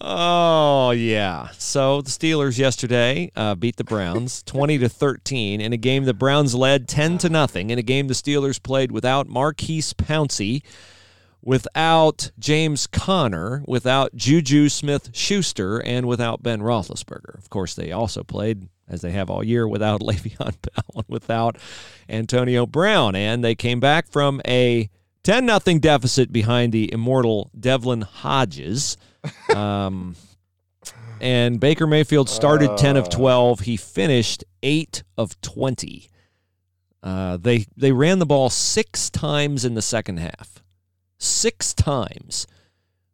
[0.00, 1.48] Oh yeah.
[1.58, 6.14] So the Steelers yesterday uh, beat the Browns twenty to thirteen in a game the
[6.14, 10.62] Browns led ten to nothing in a game the Steelers played without Maurkice Pouncey,
[11.42, 17.36] without James Conner, without Juju Smith Schuster, and without Ben Roethlisberger.
[17.36, 21.56] Of course, they also played as they have all year without Le'Veon Bell and without
[22.08, 24.88] Antonio Brown, and they came back from a
[25.24, 28.96] 10 nothing deficit behind the immortal Devlin Hodges.
[29.54, 30.14] Um,
[31.20, 33.60] and Baker Mayfield started 10 of 12.
[33.60, 36.08] He finished 8 of 20.
[37.02, 40.62] Uh, they they ran the ball six times in the second half.
[41.18, 42.46] Six times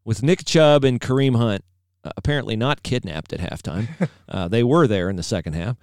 [0.05, 1.65] with Nick Chubb and Kareem Hunt
[2.05, 3.89] uh, apparently not kidnapped at halftime.
[4.29, 5.77] uh, they were there in the second half.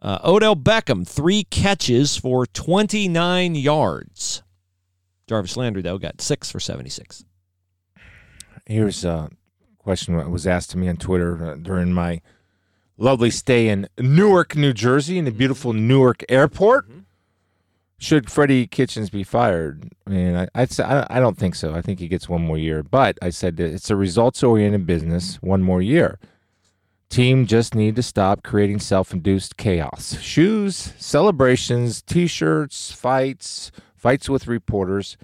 [0.00, 4.42] Uh, Odell Beckham, three catches for 29 yards.
[5.28, 7.24] Jarvis Landry, though, got six for 76.
[8.66, 9.30] Here's a
[9.82, 12.20] question was asked to me on Twitter uh, during my
[12.96, 16.86] lovely stay in Newark, New Jersey, in the beautiful Newark Airport.
[17.98, 19.92] Should Freddie Kitchens be fired?
[20.06, 21.72] I mean, I, I'd say, I, I don't think so.
[21.72, 22.82] I think he gets one more year.
[22.82, 25.36] But I said it's a results-oriented business.
[25.36, 26.18] One more year.
[27.10, 30.18] Team just need to stop creating self-induced chaos.
[30.20, 35.16] Shoes, celebrations, T-shirts, fights, fights with reporters.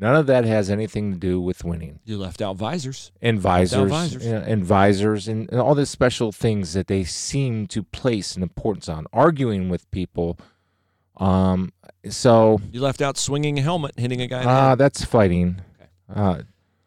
[0.00, 2.00] None of that has anything to do with winning.
[2.04, 3.12] You left out visors.
[3.20, 4.24] And visors, visors.
[4.26, 8.42] yeah, and visors, and, and all the special things that they seem to place an
[8.42, 9.06] importance on.
[9.12, 10.38] Arguing with people.
[11.18, 11.72] Um,
[12.08, 14.42] so You left out swinging a helmet, hitting a guy.
[14.46, 15.60] Ah, uh, that's fighting.
[16.12, 16.42] Uh,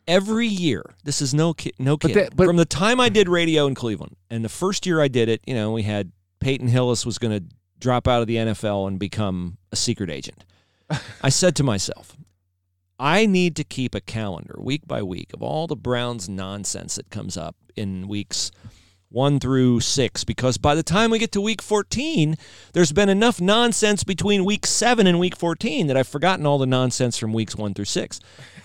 [0.08, 2.14] Every year, this is no ki- no kid.
[2.16, 5.08] that- but- From the time I did radio in Cleveland, and the first year I
[5.08, 7.46] did it, you know, we had Peyton Hillis was going to
[7.80, 10.44] drop out of the NFL and become a secret agent.
[11.22, 12.18] I said to myself,
[13.04, 17.10] I need to keep a calendar week by week of all the Browns nonsense that
[17.10, 18.50] comes up in weeks
[19.10, 22.38] one through six, because by the time we get to week 14,
[22.72, 26.66] there's been enough nonsense between week seven and week 14 that I've forgotten all the
[26.66, 28.22] nonsense from weeks one through six.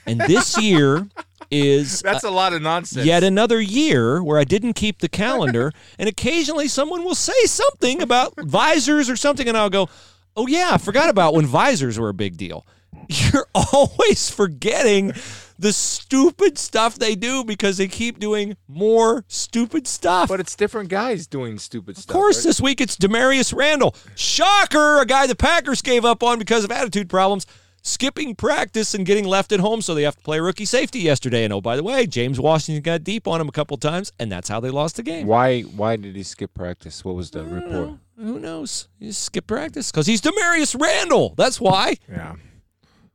[0.07, 1.09] And this year
[1.51, 3.05] is uh, that's a lot of nonsense.
[3.05, 8.01] yet another year where I didn't keep the calendar, and occasionally someone will say something
[8.01, 9.89] about visors or something, and I'll go,
[10.37, 12.65] "Oh yeah, I forgot about when visors were a big deal."
[13.09, 15.13] You're always forgetting
[15.59, 20.29] the stupid stuff they do because they keep doing more stupid stuff.
[20.29, 22.15] but it's different guys doing stupid stuff.
[22.15, 22.45] Of course, right?
[22.45, 23.95] this week it's Damarious Randall.
[24.15, 27.45] Shocker, a guy the Packers gave up on because of attitude problems,
[27.83, 31.43] skipping practice and getting left at home, so they have to play rookie safety yesterday.
[31.45, 34.31] And oh, by the way, James Washington got deep on him a couple times, and
[34.31, 35.27] that's how they lost the game.
[35.27, 35.63] Why?
[35.63, 37.05] Why did he skip practice?
[37.05, 37.99] What was the report?
[38.17, 38.89] Who knows?
[39.01, 41.35] He skipped practice because he's Damarious Randall.
[41.37, 41.97] That's why.
[42.09, 42.35] Yeah.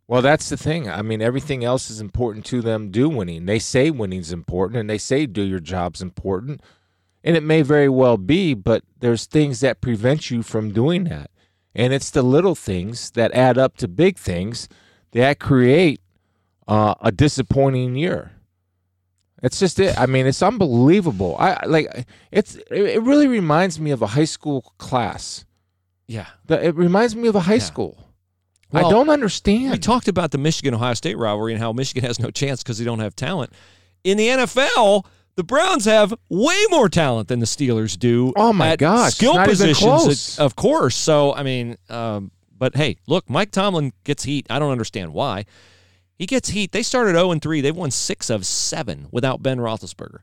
[0.08, 0.90] Well, that's the thing.
[0.90, 2.92] I mean, everything else is important to them.
[2.92, 3.46] Do winning.
[3.46, 6.62] They say winning's important, and they say do your job's important,
[7.24, 8.54] and it may very well be.
[8.54, 11.32] But there's things that prevent you from doing that,
[11.74, 14.68] and it's the little things that add up to big things
[15.12, 16.02] that create
[16.68, 18.32] uh, a disappointing year.
[19.42, 19.98] It's just it.
[20.00, 21.36] I mean, it's unbelievable.
[21.40, 22.56] I like it's.
[22.70, 25.46] It really reminds me of a high school class.
[26.08, 26.28] Yeah.
[26.48, 27.98] The- It reminds me of a high school.
[28.74, 29.72] I don't understand.
[29.72, 32.78] We talked about the Michigan Ohio State rivalry and how Michigan has no chance because
[32.78, 33.54] they don't have talent.
[34.04, 35.06] In the NFL,
[35.36, 38.34] the Browns have way more talent than the Steelers do.
[38.36, 40.96] Oh, my gosh, skill positions, of course.
[40.96, 44.48] So I mean, um, but hey, look, Mike Tomlin gets heat.
[44.50, 45.46] I don't understand why.
[46.18, 46.72] He gets heat.
[46.72, 47.62] They started 0 and 3.
[47.62, 50.20] They've won six of seven without Ben Roethlisberger.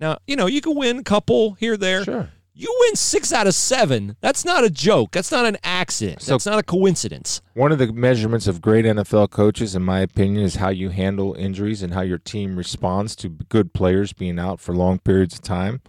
[0.00, 2.02] Now, you know, you can win a couple here, there.
[2.04, 2.30] Sure.
[2.54, 4.16] You win six out of seven.
[4.20, 5.12] That's not a joke.
[5.12, 6.20] That's not an accident.
[6.20, 7.40] So- That's not a coincidence.
[7.54, 11.34] One of the measurements of great NFL coaches, in my opinion, is how you handle
[11.34, 15.40] injuries and how your team responds to good players being out for long periods of
[15.42, 15.80] time.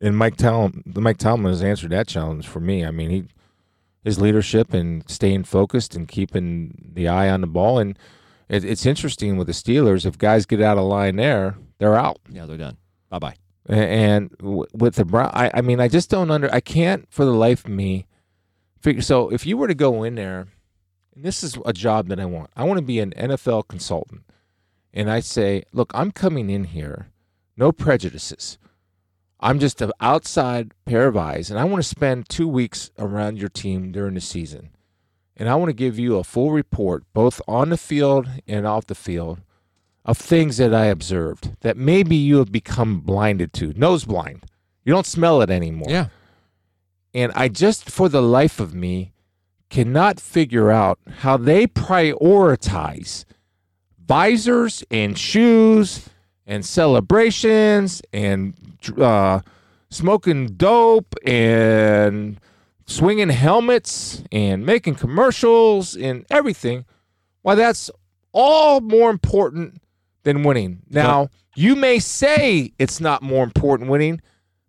[0.00, 2.84] And Mike Tomlin, Mike Tomlin has answered that challenge for me.
[2.84, 3.24] I mean, he
[4.04, 7.78] his leadership and staying focused and keeping the eye on the ball.
[7.78, 7.98] And
[8.48, 10.06] it, it's interesting with the Steelers.
[10.06, 12.18] If guys get out of line there, they're out.
[12.30, 12.76] Yeah, they're done.
[13.10, 13.34] Bye bye.
[13.68, 16.52] And with the Brown, I, I mean, I just don't under.
[16.52, 18.06] I can't for the life of me
[18.80, 19.02] figure.
[19.02, 20.48] So if you were to go in there,
[21.14, 22.50] and this is a job that I want.
[22.56, 24.22] I want to be an NFL consultant,
[24.94, 27.08] and I say, look, I'm coming in here,
[27.56, 28.56] no prejudices.
[29.40, 33.38] I'm just an outside pair of eyes, and I want to spend two weeks around
[33.38, 34.70] your team during the season,
[35.36, 38.86] and I want to give you a full report, both on the field and off
[38.86, 39.40] the field,
[40.08, 44.46] of things that I observed that maybe you have become blinded to, nose blind.
[44.82, 45.90] You don't smell it anymore.
[45.90, 46.06] Yeah.
[47.12, 49.12] And I just, for the life of me,
[49.68, 53.26] cannot figure out how they prioritize
[54.02, 56.08] visors and shoes
[56.46, 58.54] and celebrations and
[58.96, 59.40] uh,
[59.90, 62.40] smoking dope and
[62.86, 66.86] swinging helmets and making commercials and everything.
[67.42, 67.90] Why, that's
[68.32, 69.82] all more important
[70.28, 70.82] than winning.
[70.90, 74.20] Now, you may say it's not more important winning,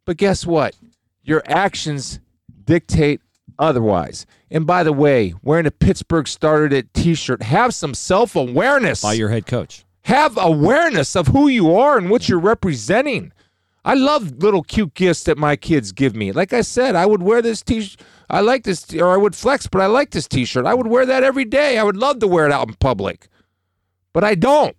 [0.06, 0.74] but guess what?
[1.22, 2.20] Your actions
[2.64, 3.20] dictate
[3.60, 4.26] otherwise.
[4.50, 9.02] And by the way, wearing a Pittsburgh started it t-shirt, have some self-awareness.
[9.02, 9.86] By your head coach.
[10.06, 13.34] have awareness of who you are and what you're representing.
[13.84, 16.32] I love little cute gifts that my kids give me.
[16.32, 18.00] Like I said, I would wear this t-shirt.
[18.30, 20.66] I like this, t- or I would flex, but I like this t-shirt.
[20.66, 21.78] I would wear that every day.
[21.78, 23.28] I would love to wear it out in public,
[24.14, 24.76] but I don't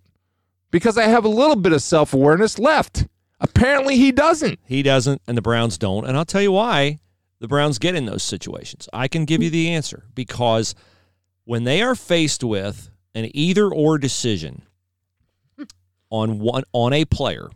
[0.71, 3.07] because I have a little bit of self-awareness left.
[3.39, 4.59] Apparently, he doesn't.
[4.65, 6.05] He doesn't, and the Browns don't.
[6.05, 6.99] And I'll tell you why
[7.39, 8.87] the Browns get in those situations.
[8.93, 10.75] I can give you the answer because
[11.43, 14.61] when they are faced with an either or decision
[16.09, 17.49] on one on a player,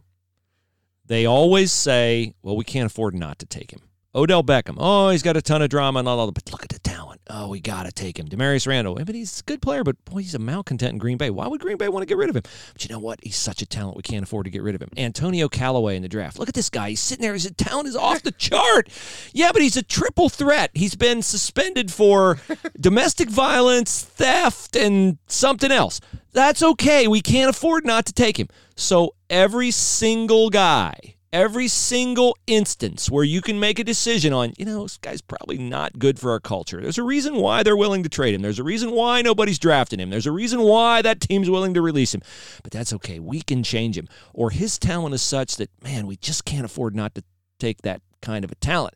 [1.05, 3.82] they always say, "Well, we can't afford not to take him."
[4.16, 6.70] Odell Beckham, oh, he's got a ton of drama and all that, but look at
[6.70, 7.14] the talent.
[7.28, 8.28] Oh, we got to take him.
[8.28, 11.18] Damarious Randall, I mean, he's a good player, but boy, he's a malcontent in Green
[11.18, 11.32] Bay.
[11.32, 12.44] Why would Green Bay want to get rid of him?
[12.74, 13.20] But you know what?
[13.24, 13.98] He's such a talent.
[13.98, 14.90] We can't afford to get rid of him.
[14.96, 16.38] Antonio Callaway in the draft.
[16.38, 16.90] Look at this guy.
[16.92, 17.34] He's sitting there.
[17.34, 18.90] His talent is off the chart.
[19.34, 20.70] Yeah, but he's a triple threat.
[20.76, 22.38] He's been suspended for
[22.80, 26.00] domestic violence, theft, and something else.
[26.32, 27.08] That's okay.
[27.08, 28.50] We can't afford not to take him.
[28.76, 34.66] So every single guy every single instance where you can make a decision on, you
[34.66, 36.82] know, this guy's probably not good for our culture.
[36.82, 38.42] There's a reason why they're willing to trade him.
[38.42, 40.10] There's a reason why nobody's drafting him.
[40.10, 42.22] There's a reason why that team's willing to release him.
[42.64, 43.20] But that's okay.
[43.20, 44.08] We can change him.
[44.34, 47.24] Or his talent is such that, man, we just can't afford not to
[47.60, 48.96] take that kind of a talent.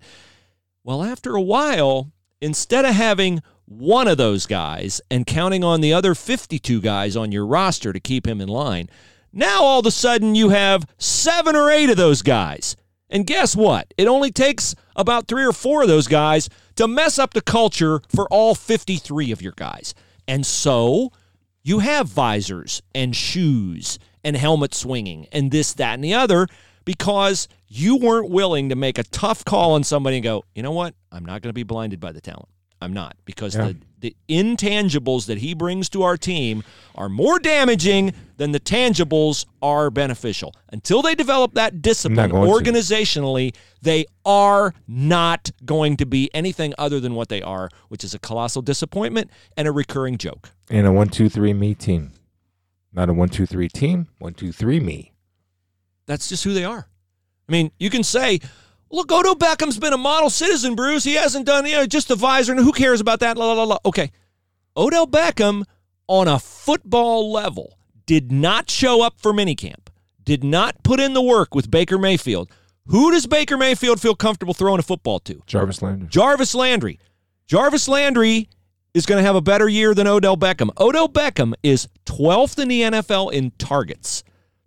[0.83, 2.11] Well, after a while,
[2.41, 7.31] instead of having one of those guys and counting on the other 52 guys on
[7.31, 8.89] your roster to keep him in line,
[9.31, 12.75] now all of a sudden you have seven or eight of those guys.
[13.09, 13.93] And guess what?
[13.97, 18.01] It only takes about three or four of those guys to mess up the culture
[18.13, 19.93] for all 53 of your guys.
[20.27, 21.11] And so
[21.63, 26.47] you have visors and shoes and helmet swinging and this, that, and the other
[26.85, 30.71] because you weren't willing to make a tough call on somebody and go, you know
[30.71, 30.95] what?
[31.11, 32.49] I'm not going to be blinded by the talent.
[32.81, 33.67] I'm not because Yeah.
[33.67, 36.63] the, the intangibles that he brings to our team
[36.95, 40.53] are more damaging than the tangibles are beneficial.
[40.71, 42.55] Until they develop that discipline going to.
[42.71, 48.13] organizationally, they are not going to be anything other than what they are, which is
[48.13, 50.51] a colossal disappointment and a recurring joke.
[50.69, 52.13] And a one, two, three me team.
[52.93, 54.07] Not a one, two, three team.
[54.19, 55.11] One, two, three me.
[56.05, 56.87] That's just who they are.
[57.47, 58.39] I mean, you can say,
[58.91, 61.03] look, Odo Beckham's been a model citizen, Bruce.
[61.03, 63.37] He hasn't done, you know, just a visor, and who cares about that?
[63.37, 63.77] La, la, la, la.
[63.85, 64.11] Okay.
[64.77, 65.63] Odell Beckham,
[66.07, 69.87] on a football level, did not show up for minicamp,
[70.23, 72.49] did not put in the work with Baker Mayfield.
[72.87, 75.43] Who does Baker Mayfield feel comfortable throwing a football to?
[75.45, 76.07] Jarvis Landry.
[76.07, 76.99] Jarvis Landry.
[77.45, 78.49] Jarvis Landry
[78.95, 80.69] is going to have a better year than Odell Beckham.
[80.79, 84.23] Odell Beckham is 12th in the NFL in targets,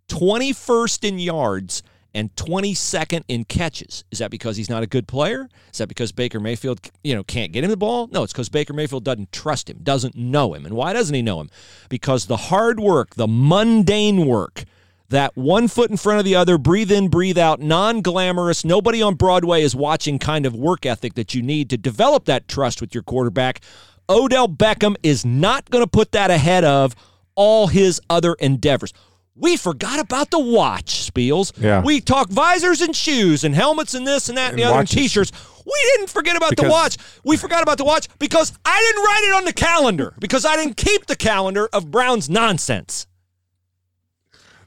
[0.09, 1.83] 21st in yards,
[2.15, 4.05] and 22nd in catches.
[4.11, 5.49] Is that because he's not a good player?
[5.73, 8.09] Is that because Baker Mayfield, you know, can't get him the ball?
[8.09, 10.67] No, it's because Baker Mayfield doesn't trust him, doesn't know him.
[10.67, 11.51] And why doesn't he know him?
[11.89, 14.65] Because the hard work, the mundane work,
[15.09, 19.01] that one foot in front of the other, breathe in, breathe out, non glamorous, nobody
[19.01, 22.81] on Broadway is watching kind of work ethic that you need to develop that trust
[22.81, 23.61] with your quarterback.
[24.09, 26.95] Odell Beckham is not going to put that ahead of
[27.35, 28.93] all his other endeavors.
[29.35, 31.53] We forgot about the watch, Spiels.
[31.59, 31.83] Yeah.
[31.83, 34.80] We talk visors and shoes and helmets and this and that and, And the other
[34.80, 35.33] and t-shirts.
[35.64, 36.97] We didn't forget about the watch.
[37.24, 40.57] We forgot about the watch because I didn't write it on the calendar because I
[40.57, 43.07] didn't keep the calendar of Brown's nonsense.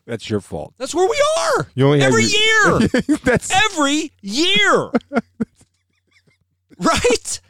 [0.05, 0.74] That's your fault.
[0.78, 1.68] That's where we are.
[1.76, 2.89] You only Every your- year.
[3.24, 4.91] That's Every year.
[6.80, 7.41] right?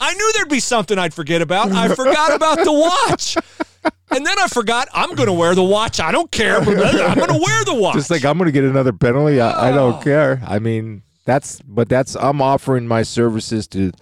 [0.00, 1.72] I knew there'd be something I'd forget about.
[1.72, 3.36] I forgot about the watch.
[4.10, 5.98] And then I forgot I'm going to wear the watch.
[6.00, 6.58] I don't care.
[6.58, 7.94] I'm going to wear the watch.
[7.96, 9.40] just like I'm going to get another penalty.
[9.40, 10.40] I, I don't care.
[10.46, 13.92] I mean, that's but that's I'm offering my services to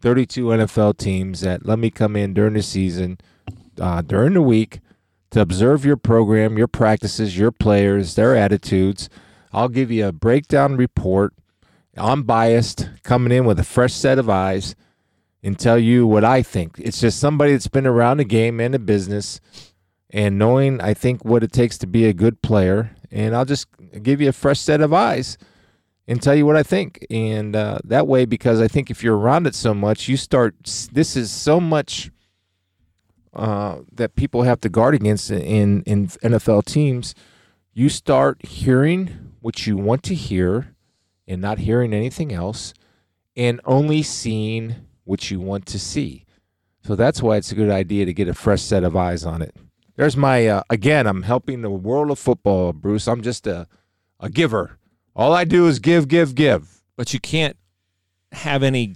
[0.00, 3.18] 32 NFL teams that let me come in during the season,
[3.80, 4.80] uh, during the week,
[5.30, 9.08] to observe your program, your practices, your players, their attitudes.
[9.52, 11.34] I'll give you a breakdown report.
[11.96, 14.76] I'm biased, coming in with a fresh set of eyes,
[15.42, 16.78] and tell you what I think.
[16.78, 19.40] It's just somebody that's been around the game and the business
[20.10, 23.68] and knowing I think what it takes to be a good player, and I'll just
[24.02, 25.36] give you a fresh set of eyes
[26.06, 27.06] and tell you what I think.
[27.10, 30.54] And uh, that way, because I think if you're around it so much, you start.
[30.92, 32.10] This is so much
[33.34, 37.14] uh, that people have to guard against in in NFL teams.
[37.74, 40.74] You start hearing what you want to hear,
[41.26, 42.72] and not hearing anything else,
[43.36, 46.24] and only seeing what you want to see.
[46.84, 49.40] So that's why it's a good idea to get a fresh set of eyes on
[49.42, 49.56] it.
[49.96, 51.06] There's my uh, again.
[51.06, 53.08] I'm helping the world of football, Bruce.
[53.08, 53.66] I'm just a
[54.20, 54.78] a giver.
[55.16, 56.82] All I do is give, give, give.
[56.96, 57.56] but you can't
[58.32, 58.94] have any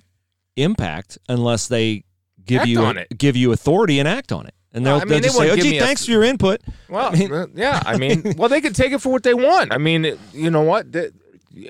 [0.56, 2.04] impact unless they
[2.44, 3.18] give Act you it.
[3.18, 4.54] give you authority and act on it.
[4.72, 6.22] And they'll, I mean, they'll they just say, "Oh, gee, me a- thanks for your
[6.22, 7.82] input." Well, I mean- yeah.
[7.84, 9.72] I mean, well, they can take it for what they want.
[9.72, 10.86] I mean, you know what?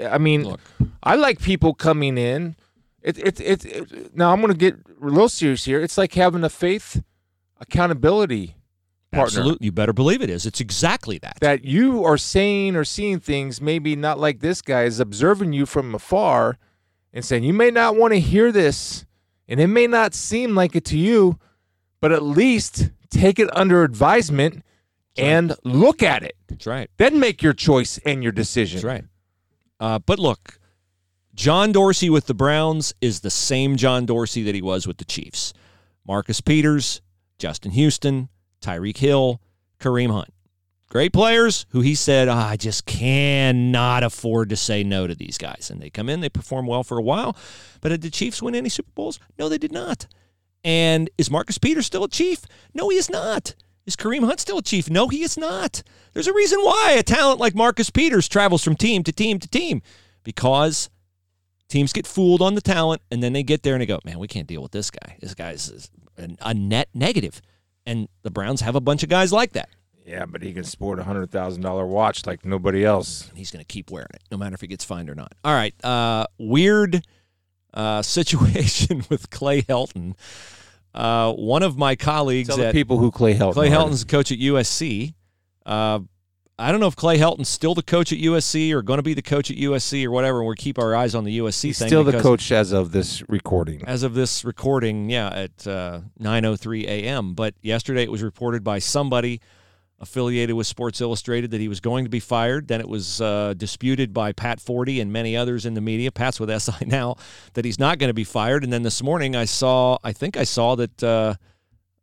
[0.05, 0.61] I mean, Look.
[1.03, 2.57] I like people coming in.
[3.03, 5.80] It, it, it, it, now I'm going to get a little serious here.
[5.80, 7.03] It's like having a faith
[7.61, 8.57] accountability
[9.11, 9.40] partner.
[9.40, 10.46] Absolutely, you better believe it is.
[10.46, 11.38] It's exactly that.
[11.40, 15.66] that you are saying or seeing things maybe not like this guy is observing you
[15.66, 16.59] from afar
[17.12, 19.05] and saying you may not want to hear this
[19.48, 21.38] and it may not seem like it to you
[22.00, 24.64] but at least take it under advisement
[25.18, 26.88] and look at it That's right.
[26.96, 29.05] then make your choice and your decision That's right.
[29.78, 30.59] Uh, but look,
[31.35, 35.05] John Dorsey with the Browns is the same John Dorsey that he was with the
[35.05, 35.55] Chiefs.
[36.07, 37.01] Marcus Peters,
[37.39, 38.28] Justin Houston,
[38.61, 39.41] Tyreek Hill,
[39.80, 40.33] Kareem Hunt.
[40.91, 45.39] Great players who he said, "Ah, I just cannot afford to say no to these
[45.39, 45.70] guys.
[45.70, 47.35] And they come in, they perform well for a while.
[47.80, 49.18] But did the Chiefs win any Super Bowls?
[49.39, 50.07] No, they did not.
[50.62, 52.45] And is Marcus Peters still a Chief?
[52.74, 53.55] No, he is not.
[53.87, 54.91] Is Kareem Hunt still a Chief?
[54.91, 55.83] No, he is not.
[56.12, 59.49] There's a reason why a talent like Marcus Peters travels from team to team to
[59.49, 59.80] team
[60.22, 60.91] because
[61.73, 64.18] teams get fooled on the talent and then they get there and they go, man,
[64.18, 65.16] we can't deal with this guy.
[65.20, 67.41] This guy's a net negative.
[67.85, 69.68] And the Browns have a bunch of guys like that.
[70.07, 73.29] Yeah, but he can sport a hundred thousand dollar watch like nobody else.
[73.29, 75.33] And he's going to keep wearing it, no matter if he gets fined or not.
[75.45, 77.05] All right, uh, weird
[77.73, 80.14] uh, situation with Clay Helton.
[80.95, 83.55] Uh, one of my colleagues Tell the at people who Clay Helton.
[83.55, 83.70] Clay.
[83.70, 85.14] Helton's the coach at USC.
[86.59, 89.14] I don't know if Clay Helton's still the coach at USC or going to be
[89.14, 90.38] the coach at USC or whatever.
[90.38, 91.88] And we'll keep our eyes on the USC He's thing.
[91.88, 93.82] still the coach as of this recording.
[93.86, 97.34] As of this recording, yeah, at uh, 9:03 a.m.
[97.34, 99.40] But yesterday it was reported by somebody
[99.98, 102.68] affiliated with Sports Illustrated that he was going to be fired.
[102.68, 106.11] Then it was uh, disputed by Pat Forde and many others in the media.
[106.12, 107.16] Pat's with SI now
[107.55, 108.64] that he's not going to be fired.
[108.64, 111.03] And then this morning I saw, I think I saw that.
[111.03, 111.34] Uh,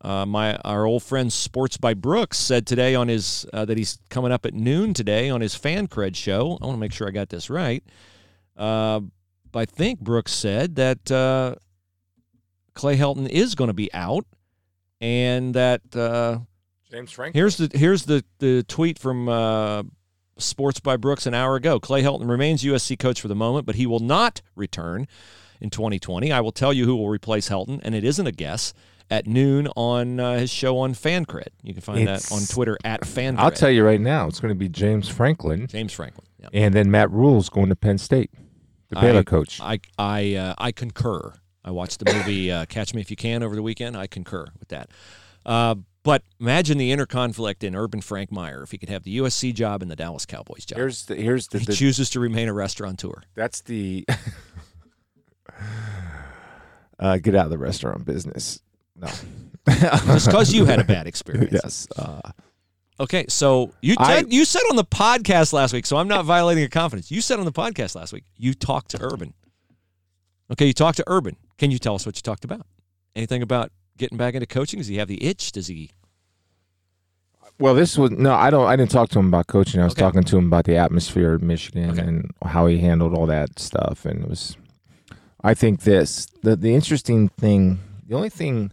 [0.01, 3.99] uh, my our old friend Sports by Brooks said today on his uh, that he's
[4.09, 6.57] coming up at noon today on his FanCred show.
[6.61, 7.83] I want to make sure I got this right.
[8.55, 9.01] Uh,
[9.53, 11.55] I think Brooks said that uh,
[12.75, 14.25] Clay Helton is going to be out,
[15.01, 16.39] and that uh,
[16.89, 17.35] James Frank.
[17.35, 19.83] here's the here's the the tweet from uh,
[20.37, 21.77] Sports by Brooks an hour ago.
[21.77, 25.07] Clay Helton remains USC coach for the moment, but he will not return
[25.59, 26.31] in 2020.
[26.31, 28.73] I will tell you who will replace Helton, and it isn't a guess
[29.09, 31.47] at noon on uh, his show on FanCred.
[31.63, 33.37] You can find It's- that on Twitter at FanCred.
[33.39, 36.27] I'll tell you right now, it's going to be James Franklin, James Franklin.
[36.41, 36.49] Yep.
[36.53, 38.31] and then Matt Rhule's going to Penn State,
[38.89, 39.59] the Baylor I- coach.
[39.61, 41.33] I I uh, I concur.
[41.65, 43.97] I watched the movie uh, Catch Me If You Can over the weekend.
[43.97, 44.89] I concur with that.
[45.45, 49.17] Uh, but imagine the inner conflict in Urban Frank Meyer if he could have the
[49.17, 50.77] USC job and the Dallas Cowboys job.
[50.77, 53.21] Here's the here's the, he the chooses to remain a restaurateur.
[53.35, 54.05] that's the
[56.99, 58.61] uh, get out of the restaurant business.
[58.99, 59.07] No,
[59.69, 61.51] Just because you had a bad experience.
[61.53, 61.87] yes.
[61.97, 62.31] Uh,
[63.01, 66.25] Okay, so you I- said you said on the podcast last week, so I'm not
[66.25, 67.09] violating your confidence.
[67.09, 69.33] You said on the podcast last week you talked to Urban.
[70.51, 71.37] Okay, you talked to Urban.
[71.57, 72.65] Can you tell us what you talked about?
[73.15, 74.79] Anything about getting back into coaching?
[74.79, 75.53] Does he have the itch?
[75.53, 75.91] Does he?
[77.59, 78.33] well, this was no.
[78.33, 78.65] I don't.
[78.67, 79.81] I didn't talk to him about coaching.
[79.81, 80.01] I was Okay.
[80.01, 82.01] talking to him about the atmosphere at Michigan Okay.
[82.01, 84.05] and how he handled all that stuff.
[84.05, 84.57] And it was.
[85.43, 87.79] I think this the the interesting thing.
[88.07, 88.71] The only thing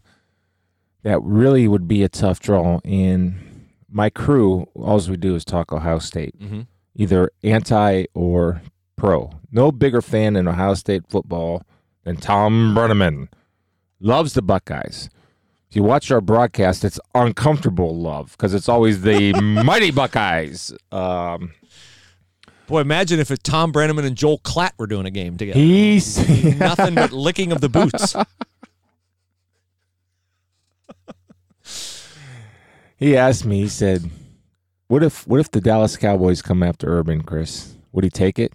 [1.07, 4.67] that really would be a tough draw in my crew.
[4.75, 6.37] All we do is talk Ohio State.
[6.37, 6.63] Mm-hmm.
[6.97, 8.61] either anti or
[8.97, 9.31] pro.
[9.53, 11.63] No bigger fan in Ohio State football
[12.03, 13.29] than Thom Brennaman.
[14.01, 15.09] Loves the Buckeyes.
[15.71, 19.33] If you watch our broadcast, it's uncomfortable love because it's always the
[19.65, 20.73] mighty Buckeyes.
[20.91, 21.53] Um,
[22.67, 25.61] Boy, imagine if Thom Brennaman and Joel Klatt were doing a game together.
[25.61, 26.19] he's
[26.59, 28.17] Nothing but licking of the boots.
[32.97, 33.61] he asked me.
[33.61, 34.11] He said,
[34.89, 37.75] "What if what if the Dallas Cowboys come after Urban, Chris?
[37.93, 38.53] Would he take it?"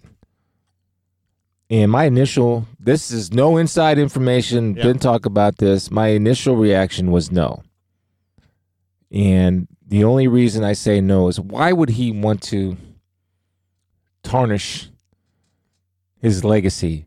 [1.70, 4.74] And my initial, this is no inside information.
[4.74, 5.90] Didn't talk about this.
[5.90, 7.62] My initial reaction was no.
[9.10, 12.76] And the only reason I say no is why would he want to
[14.22, 14.90] tarnish
[16.20, 17.06] his legacy?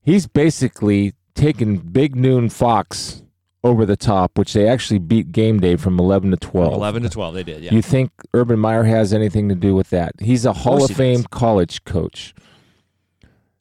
[0.00, 3.22] He's basically taken Big Noon Fox
[3.64, 6.72] over the top, which they actually beat game day from 11 to 12.
[6.74, 7.62] Eleven to twelve, they did.
[7.62, 7.72] Yeah.
[7.72, 10.12] You think Urban Meyer has anything to do with that?
[10.20, 11.26] He's a Hall course of Fame does.
[11.30, 12.34] college coach.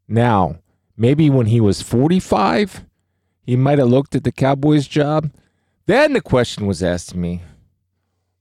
[0.08, 0.58] Now,
[0.98, 2.86] maybe when he was 45,
[3.44, 5.32] he might have looked at the Cowboys job.
[5.86, 7.42] Then the question was asked to me,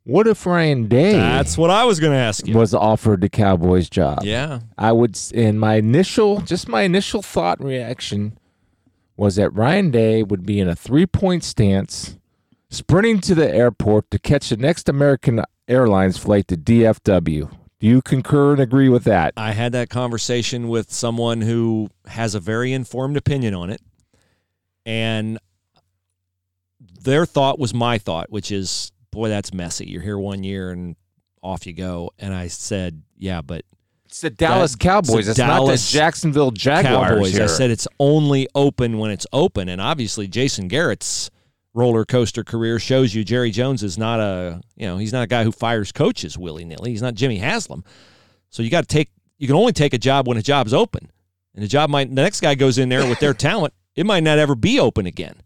[0.05, 2.57] what if Ryan Day That's what I was going to ask you.
[2.57, 4.21] was offered the Cowboys job?
[4.23, 4.61] Yeah.
[4.79, 8.37] I would, and my initial, just my initial thought reaction
[9.21, 12.17] was that Ryan Day would be in a three point stance,
[12.71, 17.55] sprinting to the airport to catch the next American Airlines flight to DFW.
[17.81, 19.35] Do you concur and agree with that?
[19.37, 23.83] I had that conversation with someone who has a very informed opinion on it.
[24.87, 25.39] And
[27.03, 29.87] their thought was my thought, which is, boy, that's messy.
[29.87, 30.97] You're here one year and
[31.43, 32.13] off you go.
[32.19, 33.67] And I said, yeah, but
[34.11, 35.29] It's the Dallas That- Cowboys.
[35.29, 37.11] it's It's, the not the Jacksonville Jaguars.
[37.11, 37.33] Cowboys.
[37.33, 37.45] here.
[37.45, 39.69] I said it's only open when it's open.
[39.69, 41.31] And obviously, Jason Garrett's
[41.75, 45.27] roller coaster career shows you Jerry Jones is not a, you know, he's not a
[45.29, 46.91] guy who fires coaches willy nilly.
[46.91, 47.85] He's not Jimmy Haslam.
[48.51, 51.09] So you got to take, you can only take a job when a job's open.
[51.55, 54.25] And the job might the next guy goes in there with their talent, it might
[54.25, 55.37] not ever be open again.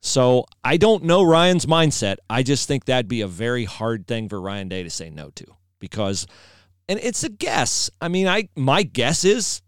[0.00, 2.16] So I don't know Ryan's mindset.
[2.28, 5.30] I just think that'd be a very hard thing for Ryan Day to say no
[5.34, 5.44] to
[5.78, 6.26] because
[6.88, 7.90] and it's a guess.
[8.00, 9.62] I mean, I my guess is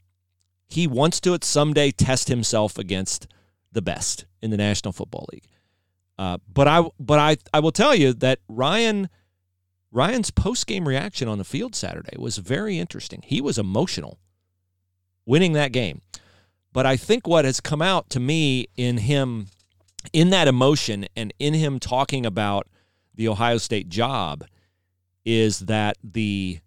[0.69, 3.27] he wants to at someday test himself against
[3.73, 5.47] the best in the National Football League.
[6.19, 9.09] Uh, but I but I I will tell you that Ryan
[9.93, 13.23] Ryan's post game reaction on the field Saturday was very interesting.
[13.25, 14.19] He was emotional
[15.25, 16.01] winning that game.
[16.73, 19.47] But I think what has come out to me in him
[20.13, 22.69] in that emotion and in him talking about
[23.15, 24.45] the Ohio State job
[25.25, 26.61] is that the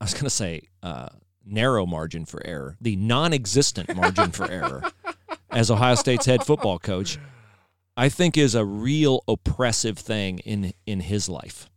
[0.00, 1.08] I was going to say uh,
[1.44, 4.82] narrow margin for error, the non-existent margin for error
[5.50, 7.18] as Ohio State's head football coach,
[7.96, 11.68] I think is a real oppressive thing in in his life.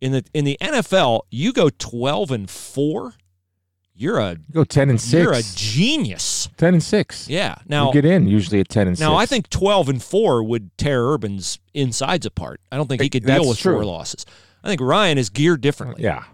[0.00, 3.14] In the in the NFL, you go 12 and 4,
[3.94, 6.48] you're a Go ten and 6 you're a genius.
[6.56, 7.28] ten and six.
[7.28, 7.54] Yeah.
[7.68, 9.22] Now you get in usually at ten and now six.
[9.22, 12.60] I think 12 and 4 would tear Urban's insides apart.
[12.72, 13.74] I don't think he could That's deal with true.
[13.74, 14.26] four losses.
[14.64, 16.02] I think Ryan is geared differently.
[16.02, 16.24] yeah.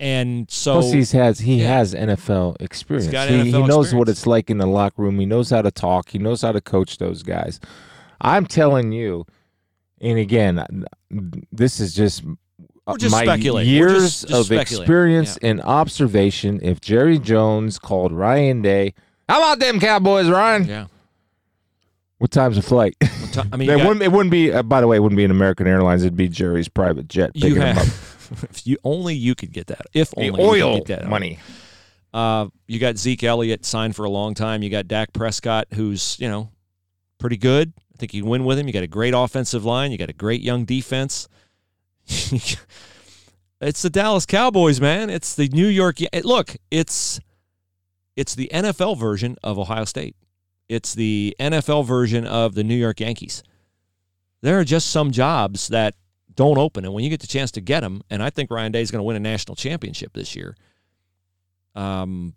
[0.00, 1.78] And so Plus, he's has he yeah.
[1.78, 3.06] has NFL experience.
[3.10, 3.92] he, NFL he knows experience.
[3.94, 5.18] what it's like in the locker room.
[5.18, 6.10] He knows how to talk.
[6.10, 7.58] He knows how to coach those guys.
[8.20, 9.26] I'm telling you,
[10.00, 10.84] and again,
[11.50, 12.22] this is just
[12.86, 16.60] We're just my years just- just of experience and observation.
[16.62, 18.94] If Jerry Jones called Ryan Day,
[19.28, 20.64] how about them Cowboys, Ryan?
[20.64, 20.86] yeah.
[22.18, 22.96] What time's the flight?
[23.52, 24.02] I mean, it got- wouldn't.
[24.02, 24.52] It wouldn't be.
[24.52, 26.02] Uh, by the way, it wouldn't be an American Airlines.
[26.02, 27.86] It'd be Jerry's private jet picking him up.
[28.50, 29.86] if you only you could get that.
[29.92, 31.38] If The only you oil could get that money.
[32.12, 34.62] Uh, you got Zeke Elliott signed for a long time.
[34.62, 36.50] You got Dak Prescott, who's you know
[37.18, 37.72] pretty good.
[37.94, 38.66] I think you can win with him.
[38.66, 39.92] You got a great offensive line.
[39.92, 41.28] You got a great young defense.
[42.06, 45.10] it's the Dallas Cowboys, man.
[45.10, 45.98] It's the New York.
[46.22, 47.20] Look, it's
[48.16, 50.16] it's the NFL version of Ohio State.
[50.68, 53.42] It's the NFL version of the New York Yankees.
[54.42, 55.94] There are just some jobs that
[56.38, 58.70] don't open, and when you get the chance to get them, and I think Ryan
[58.70, 60.56] Day is going to win a national championship this year.
[61.74, 62.34] Um,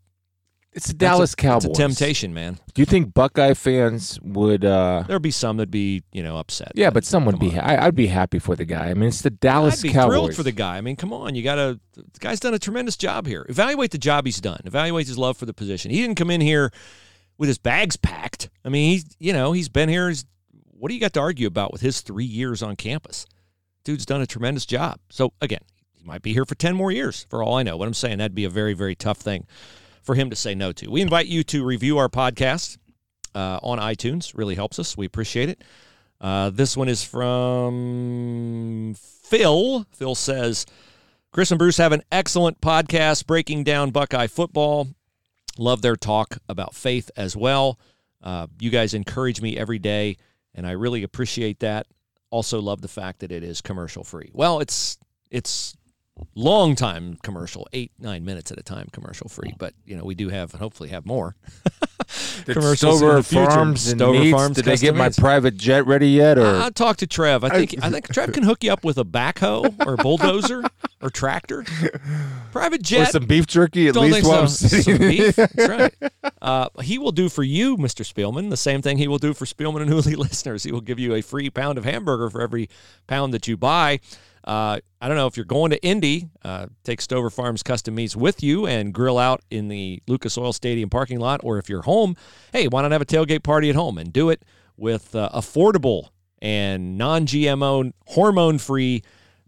[0.73, 1.65] It's the Dallas a, Cowboys.
[1.65, 2.57] It's a temptation, man.
[2.73, 4.65] Do you think Buckeye fans would?
[4.65, 6.71] uh There'd be some that'd be, you know, upset.
[6.75, 7.57] Yeah, but some would be.
[7.59, 8.89] I, I'd be happy for the guy.
[8.89, 10.11] I mean, it's the Dallas I'd be Cowboys.
[10.11, 10.77] thrilled for the guy.
[10.77, 11.79] I mean, come on, you got to.
[11.93, 13.45] The guy's done a tremendous job here.
[13.49, 14.61] Evaluate the job he's done.
[14.65, 15.91] Evaluate his love for the position.
[15.91, 16.71] He didn't come in here
[17.37, 18.49] with his bags packed.
[18.65, 20.07] I mean, he's you know he's been here.
[20.09, 20.25] He's,
[20.71, 23.25] what do you got to argue about with his three years on campus?
[23.83, 24.99] Dude's done a tremendous job.
[25.09, 25.61] So again,
[25.93, 27.77] he might be here for ten more years for all I know.
[27.77, 29.47] What I'm saying that'd be a very very tough thing
[30.03, 30.89] for him to say no to.
[30.89, 32.77] We invite you to review our podcast
[33.35, 34.35] uh, on iTunes.
[34.35, 34.97] Really helps us.
[34.97, 35.63] We appreciate it.
[36.19, 39.85] Uh, this one is from Phil.
[39.91, 40.65] Phil says,
[41.31, 44.87] Chris and Bruce have an excellent podcast breaking down Buckeye football.
[45.57, 47.79] Love their talk about faith as well.
[48.21, 50.17] Uh, you guys encourage me every day,
[50.53, 51.87] and I really appreciate that.
[52.31, 54.31] Also, love the fact that it is commercial free.
[54.33, 54.97] Well, it's
[55.29, 55.75] it's
[56.35, 60.15] long time commercial, eight nine minutes at a time commercial free, but you know we
[60.15, 61.35] do have hopefully have more
[62.45, 63.45] Commercials in Stover the future.
[63.45, 66.37] Farms and Stover Meats, Farms Did they get my private jet ready yet?
[66.37, 67.43] Or I'll talk to Trev.
[67.43, 70.63] I think I think Trev can hook you up with a backhoe or bulldozer
[71.01, 71.65] or tractor,
[72.51, 74.79] private jet, or some beef jerky at Don't least while so.
[74.81, 75.35] Some beef.
[75.35, 75.93] That's right.
[76.41, 78.03] Uh, he will do for you, Mr.
[78.03, 80.63] Spielman, the same thing he will do for Spielman and Hooley listeners.
[80.63, 82.67] He will give you a free pound of hamburger for every
[83.05, 83.99] pound that you buy.
[84.43, 88.15] Uh, I don't know if you're going to Indy, uh, take Stover Farms Custom Meats
[88.15, 91.83] with you and grill out in the Lucas Oil Stadium parking lot, or if you're
[91.83, 92.15] home,
[92.51, 94.43] hey, why not have a tailgate party at home and do it
[94.77, 96.09] with uh, affordable
[96.41, 99.03] and non-GMO, hormone-free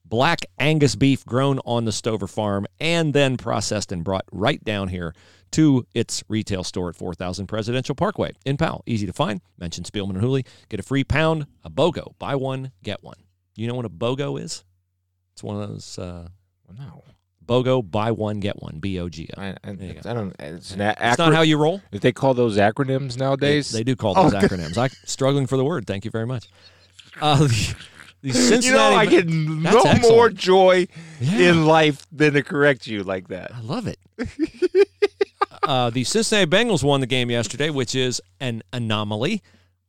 [0.05, 4.89] black Angus beef grown on the Stover farm and then processed and brought right down
[4.89, 5.15] here
[5.53, 8.83] to its retail store at 4000 Presidential Parkway in Powell.
[8.85, 9.41] Easy to find.
[9.57, 10.45] Mention Spielman and Hooley.
[10.69, 12.17] Get a free pound, a BOGO.
[12.19, 13.17] Buy one, get one.
[13.55, 14.63] You know what a BOGO is?
[15.33, 16.27] It's one of those uh,
[16.77, 17.03] No,
[17.45, 18.79] BOGO, buy one, get one.
[18.79, 19.41] B O G O.
[19.41, 20.09] I, I, There you go.
[20.09, 20.35] I don't.
[20.39, 21.81] It's an It's not how you roll.
[21.91, 24.77] If they call those acronyms nowadays, they do call those Oh, acronyms.
[24.77, 25.85] I'm struggling for the word.
[25.87, 26.47] Thank you very much.
[27.21, 27.75] Uh, the,
[28.21, 28.65] the Cincinnati.
[28.67, 30.35] you know, I get no That's more excellent.
[30.35, 30.87] joy
[31.21, 33.53] in life than to correct you like that.
[33.53, 33.99] I love it.
[35.63, 39.41] uh, the Cincinnati Bengals won the game yesterday, which is an anomaly.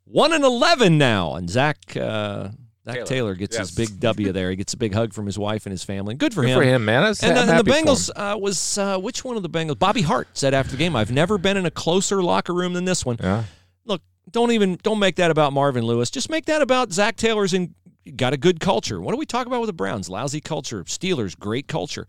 [0.06, 2.48] One and eleven now, and Zac uh,
[2.84, 3.68] Zac Taylor, Taylor, gets yes.
[3.68, 4.50] his big W there.
[4.50, 6.14] He gets a big hug from his wife and his family.
[6.14, 6.48] Good for him.
[6.48, 6.58] Good him.
[6.58, 7.02] for him, man.
[7.04, 7.84] That's, And, and the happy for him.
[7.86, 9.78] Bengals uh, was uh, which one of the Bengals?
[9.78, 12.84] Bobby Hart said after the game, "I've never been in a closer locker room than
[12.84, 13.44] this one." Yeah.
[13.86, 16.10] Look, don't even don't make that about Marvin Lewis.
[16.10, 17.74] Just make that about Zac Taylor's and
[18.16, 19.00] got a good culture.
[19.00, 20.10] What do we talk about with the Browns?
[20.10, 20.84] Lousy culture.
[20.84, 22.06] Steelers, great culture.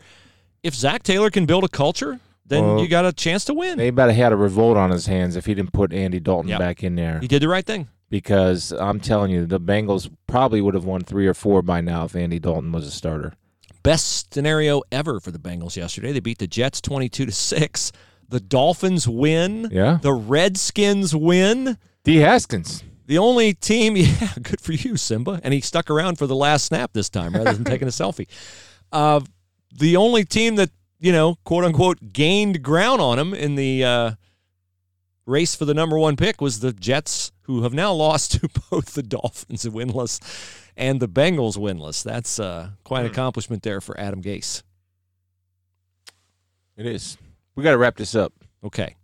[0.62, 3.78] If Zac Taylor can build a culture, then Well, you got a chance to win.
[3.78, 6.60] They about had a revolt on his hands if he didn't put Andy Dalton Yep.
[6.60, 7.20] back in there.
[7.20, 7.88] He did the right thing.
[8.16, 12.06] Because I'm telling you, the Bengals probably would have won three or four by now
[12.06, 13.34] if Andy Dalton was a starter.
[13.84, 16.14] Best scenario ever for the Bengals yesterday.
[16.14, 17.92] They beat the Jets 22 to 6.
[18.30, 19.68] The Dolphins win.
[19.70, 20.00] Yeah.
[20.02, 21.78] The Redskins win.
[22.06, 22.16] D.
[22.20, 22.86] Haskins.
[23.06, 25.42] The only team, yeah, good for you, Simba.
[25.44, 28.30] And he stuck around for the last snap this time rather than taking a selfie.
[28.94, 29.20] Uh,
[29.78, 30.70] the only team that,
[31.02, 34.12] you know, quote unquote, gained ground on him in the uh,
[35.26, 38.94] race for the number one pick was the Jets, who have now lost to both
[38.94, 40.20] the Dolphins winless
[40.78, 42.04] and the Bengals winless.
[42.04, 44.64] That's uh, quite an accomplishment there for Adam Gase.
[46.78, 47.18] It is.
[47.56, 48.34] We got to wrap this up.
[48.64, 48.96] Okay.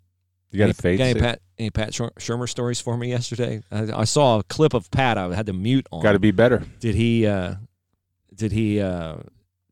[0.52, 0.98] You got any, to fade.
[0.98, 1.20] got any?
[1.20, 3.62] Pat, any Pat Shurmur stories for me yesterday?
[3.72, 5.18] I, I saw a clip of Pat.
[5.18, 6.04] I had to mute on.
[6.04, 6.64] Got to be better.
[6.82, 7.26] Did he?
[7.26, 7.56] Uh,
[8.36, 9.18] did he uh,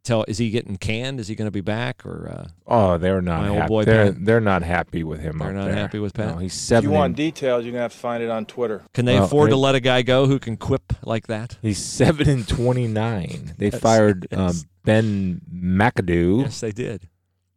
[0.03, 0.25] tell?
[0.27, 1.19] Is he getting canned?
[1.19, 2.05] Is he going to be back?
[2.05, 3.67] Or uh, Oh, they're not My old happy.
[3.67, 4.25] boy they're Pat.
[4.25, 5.37] they're not happy with him.
[5.39, 5.73] They're up not there.
[5.75, 6.27] happy with Pat?
[6.35, 6.89] No, he's If seven.
[6.89, 8.81] you want details, you're gonna have to find it on Twitter.
[8.93, 11.57] can they Well, afford to let a guy go who can quip like that?
[11.61, 13.53] he's seven and twenty nine.
[13.57, 14.53] They Yes, fired um.
[14.85, 17.07] Ben McAdoo Yes, they did.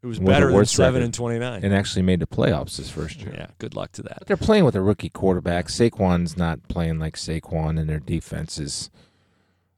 [0.02, 1.04] It was better than seven record.
[1.04, 1.64] and twenty nine.
[1.64, 3.32] and actually made the playoffs this first year.
[3.34, 4.16] Yeah, good luck to that.
[4.18, 5.68] But they're playing with a rookie quarterback.
[5.68, 8.90] Saquon's not playing like Saquon, and their defense is.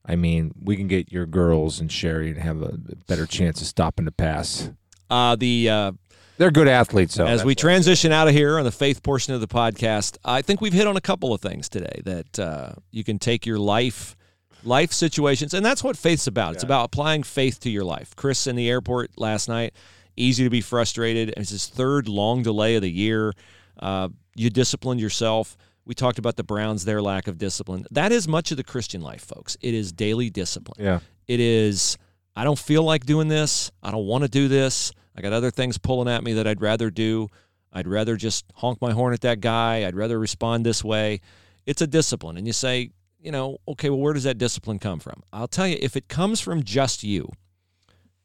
[0.06, 3.66] I mean, we can get your girls and Sherry and have a better chance of
[3.66, 4.70] stopping the pass.
[5.08, 5.92] Uh, the uh,
[6.36, 7.26] They're good athletes, though.
[7.26, 10.60] as we transition out of here on the faith portion of the podcast, I think
[10.60, 14.16] we've hit on a couple of things today that uh, you can take your life
[14.62, 16.54] life situations, and that's what faith's about.
[16.54, 18.16] It's about applying faith to your life.
[18.16, 19.74] Chris in the airport last night,
[20.16, 21.34] easy to be frustrated.
[21.36, 23.32] It's his third long delay of the year.
[23.78, 25.56] Uh, you disciplined yourself.
[25.86, 27.86] We talked about the Browns, their lack of discipline.
[27.90, 29.56] That is much of the Christian life, folks.
[29.60, 30.82] It is daily discipline.
[30.84, 31.00] Yeah.
[31.28, 31.98] It is,
[32.34, 33.70] I don't feel like doing this.
[33.82, 34.92] I don't want to do this.
[35.16, 37.28] I got other things pulling at me that I'd rather do.
[37.72, 39.86] I'd rather just honk my horn at that guy.
[39.86, 41.20] I'd rather respond this way.
[41.66, 42.36] It's a discipline.
[42.36, 45.22] And you say, you know, okay, well, where does that discipline come from?
[45.32, 47.30] I'll tell you, if it comes from just you,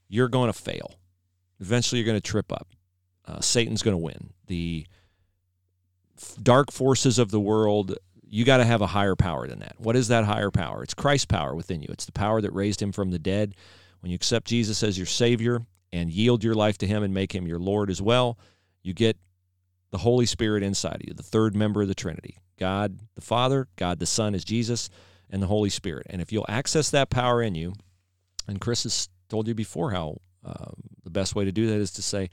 [0.08, 1.00] you're going to fail.
[1.60, 2.68] Eventually, you're going to trip up.
[3.26, 4.32] Uh, Satan's going to win.
[4.48, 4.86] The
[6.42, 9.76] dark forces of the world, you got to have a higher power than that.
[9.78, 10.84] What is that higher power?
[10.84, 11.88] It's Christ's power within you.
[11.92, 13.56] It's the power that raised him from the dead.
[14.02, 15.62] When you accept Jesus as your Savior
[15.92, 18.38] and yield your life to Him and make Him your Lord as well,
[18.82, 19.18] you get
[19.92, 23.68] the Holy Spirit inside of you, the third member of the Trinity God the Father,
[23.76, 24.90] God the Son is Jesus,
[25.30, 26.08] and the Holy Spirit.
[26.10, 27.74] And if you'll access that power in you,
[28.48, 30.72] and Chris has told you before how uh,
[31.04, 32.30] the best way to do that is to say,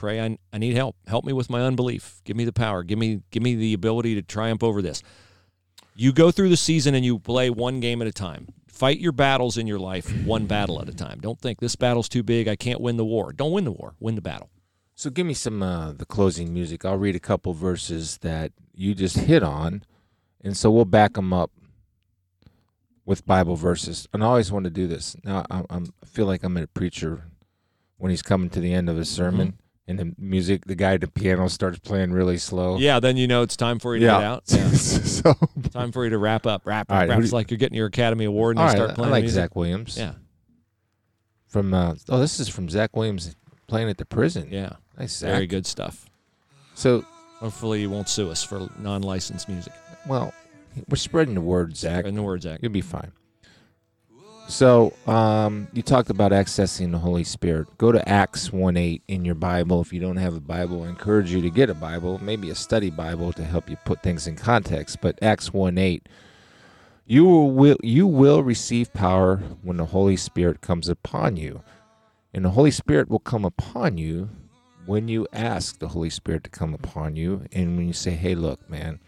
[0.00, 0.96] pray I, I need help.
[1.06, 2.22] Help me with my unbelief.
[2.24, 2.82] Give me the power.
[2.82, 5.02] Give me give me the ability to triumph over this.
[5.94, 8.48] You go through the season and you play one game at a time.
[8.66, 11.20] Fight your battles in your life one battle at a time.
[11.20, 12.48] Don't think this battle's too big.
[12.48, 13.32] I can't win the war.
[13.32, 13.94] Don't win the war.
[14.00, 14.48] Win the battle.
[14.94, 16.86] So give me some uh, the closing music.
[16.86, 19.82] I'll read a couple verses that you just hit on,
[20.42, 21.50] and so we'll back them up
[23.04, 24.08] with Bible verses.
[24.14, 25.14] And I always want to do this.
[25.24, 27.24] Now I'm, I'm I feel like I'm a preacher
[27.98, 29.58] when he's coming to the end of his sermon,
[29.90, 32.78] and the music, the guy at the piano starts playing really slow.
[32.78, 34.68] yeah then you know it's time for you to get out yeah.
[34.70, 35.34] so
[35.72, 37.18] time for you to wrap up wrap up right, wrap.
[37.20, 39.22] it's you- like you're getting your academy award and you right, start I playing like
[39.24, 39.34] music.
[39.36, 39.96] Zach Williams.
[39.98, 40.12] yeah
[41.48, 43.34] From uh, oh, this is from Zach Williams
[43.66, 44.48] playing at the prison.
[44.50, 45.30] yeah Nice, Zach.
[45.30, 46.06] very good stuff
[46.74, 47.04] So
[47.38, 49.72] hopefully you won't sue us for non-licensed music
[50.08, 50.32] well,
[50.88, 52.04] we're spreading the word, Zach.
[52.06, 53.12] in the word zach You'll be fine.
[54.50, 57.68] So, um, you talked about accessing the Holy Spirit.
[57.78, 59.80] Go to Acts 1 8 in your Bible.
[59.80, 62.56] If you don't have a Bible, I encourage you to get a Bible, maybe a
[62.56, 65.00] study Bible to help you put things in context.
[65.00, 66.08] But Acts 1 8,
[67.06, 71.62] you will, you will receive power when the Holy Spirit comes upon you.
[72.34, 74.30] And the Holy Spirit will come upon you
[74.84, 77.44] when you ask the Holy Spirit to come upon you.
[77.52, 78.98] And when you say, hey, look, man,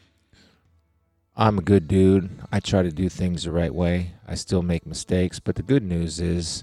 [1.42, 2.30] I'm a good dude.
[2.52, 4.12] I try to do things the right way.
[4.28, 6.62] I still make mistakes, but the good news is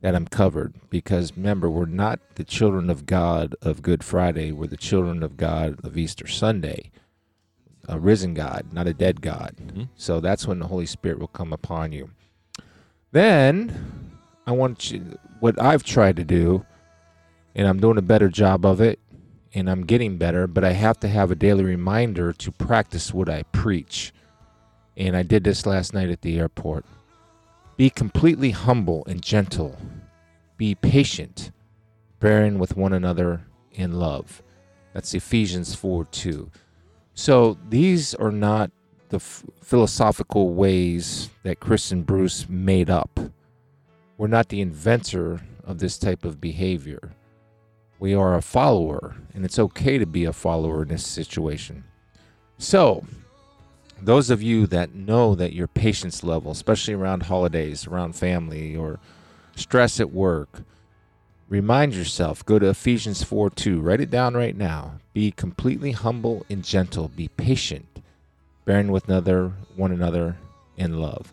[0.00, 4.52] that I'm covered because remember, we're not the children of God of Good Friday.
[4.52, 6.90] We're the children of God of Easter Sunday.
[7.90, 9.54] A risen God, not a dead God.
[9.58, 9.88] Mhm.
[9.96, 12.08] So that's when the Holy Spirit will come upon you.
[13.12, 14.14] Then
[14.46, 16.64] I want you, what I've tried to do,
[17.54, 18.98] and I'm doing a better job of it,
[19.56, 23.30] and I'm getting better, but I have to have a daily reminder to practice what
[23.30, 24.12] I preach.
[24.98, 26.84] And I did this last night at the airport.
[27.78, 29.78] Be completely humble and gentle.
[30.58, 31.52] Be patient,
[32.20, 34.42] bearing with one another in love.
[34.92, 36.50] That's Ephesians 4 2.
[37.14, 38.70] So these are not
[39.08, 43.18] the f- philosophical ways that Chris and Bruce made up.
[44.18, 47.12] We're not the inventor of this type of behavior.
[47.98, 51.84] We are a follower, and it's okay to be a follower in this situation.
[52.58, 53.04] So,
[54.00, 58.98] those of you that know that your patience level, especially around holidays, around family, or
[59.54, 60.62] stress at work,
[61.48, 63.80] remind yourself go to Ephesians 4 2.
[63.80, 65.00] Write it down right now.
[65.14, 67.08] Be completely humble and gentle.
[67.08, 68.02] Be patient,
[68.66, 70.36] bearing with another, one another
[70.76, 71.32] in love.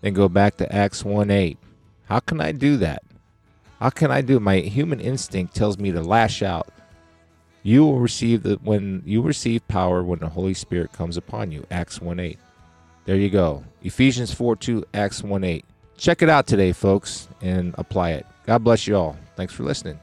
[0.00, 1.58] Then go back to Acts 1 8.
[2.04, 3.02] How can I do that?
[3.84, 4.40] How can I do?
[4.40, 6.68] My human instinct tells me to lash out.
[7.62, 11.66] You will receive the when you receive power when the Holy Spirit comes upon you.
[11.70, 12.38] Acts 1 8.
[13.04, 13.62] There you go.
[13.82, 15.66] Ephesians 4 2, Acts 1 8.
[15.98, 18.26] Check it out today, folks, and apply it.
[18.46, 19.18] God bless you all.
[19.36, 20.00] Thanks for listening.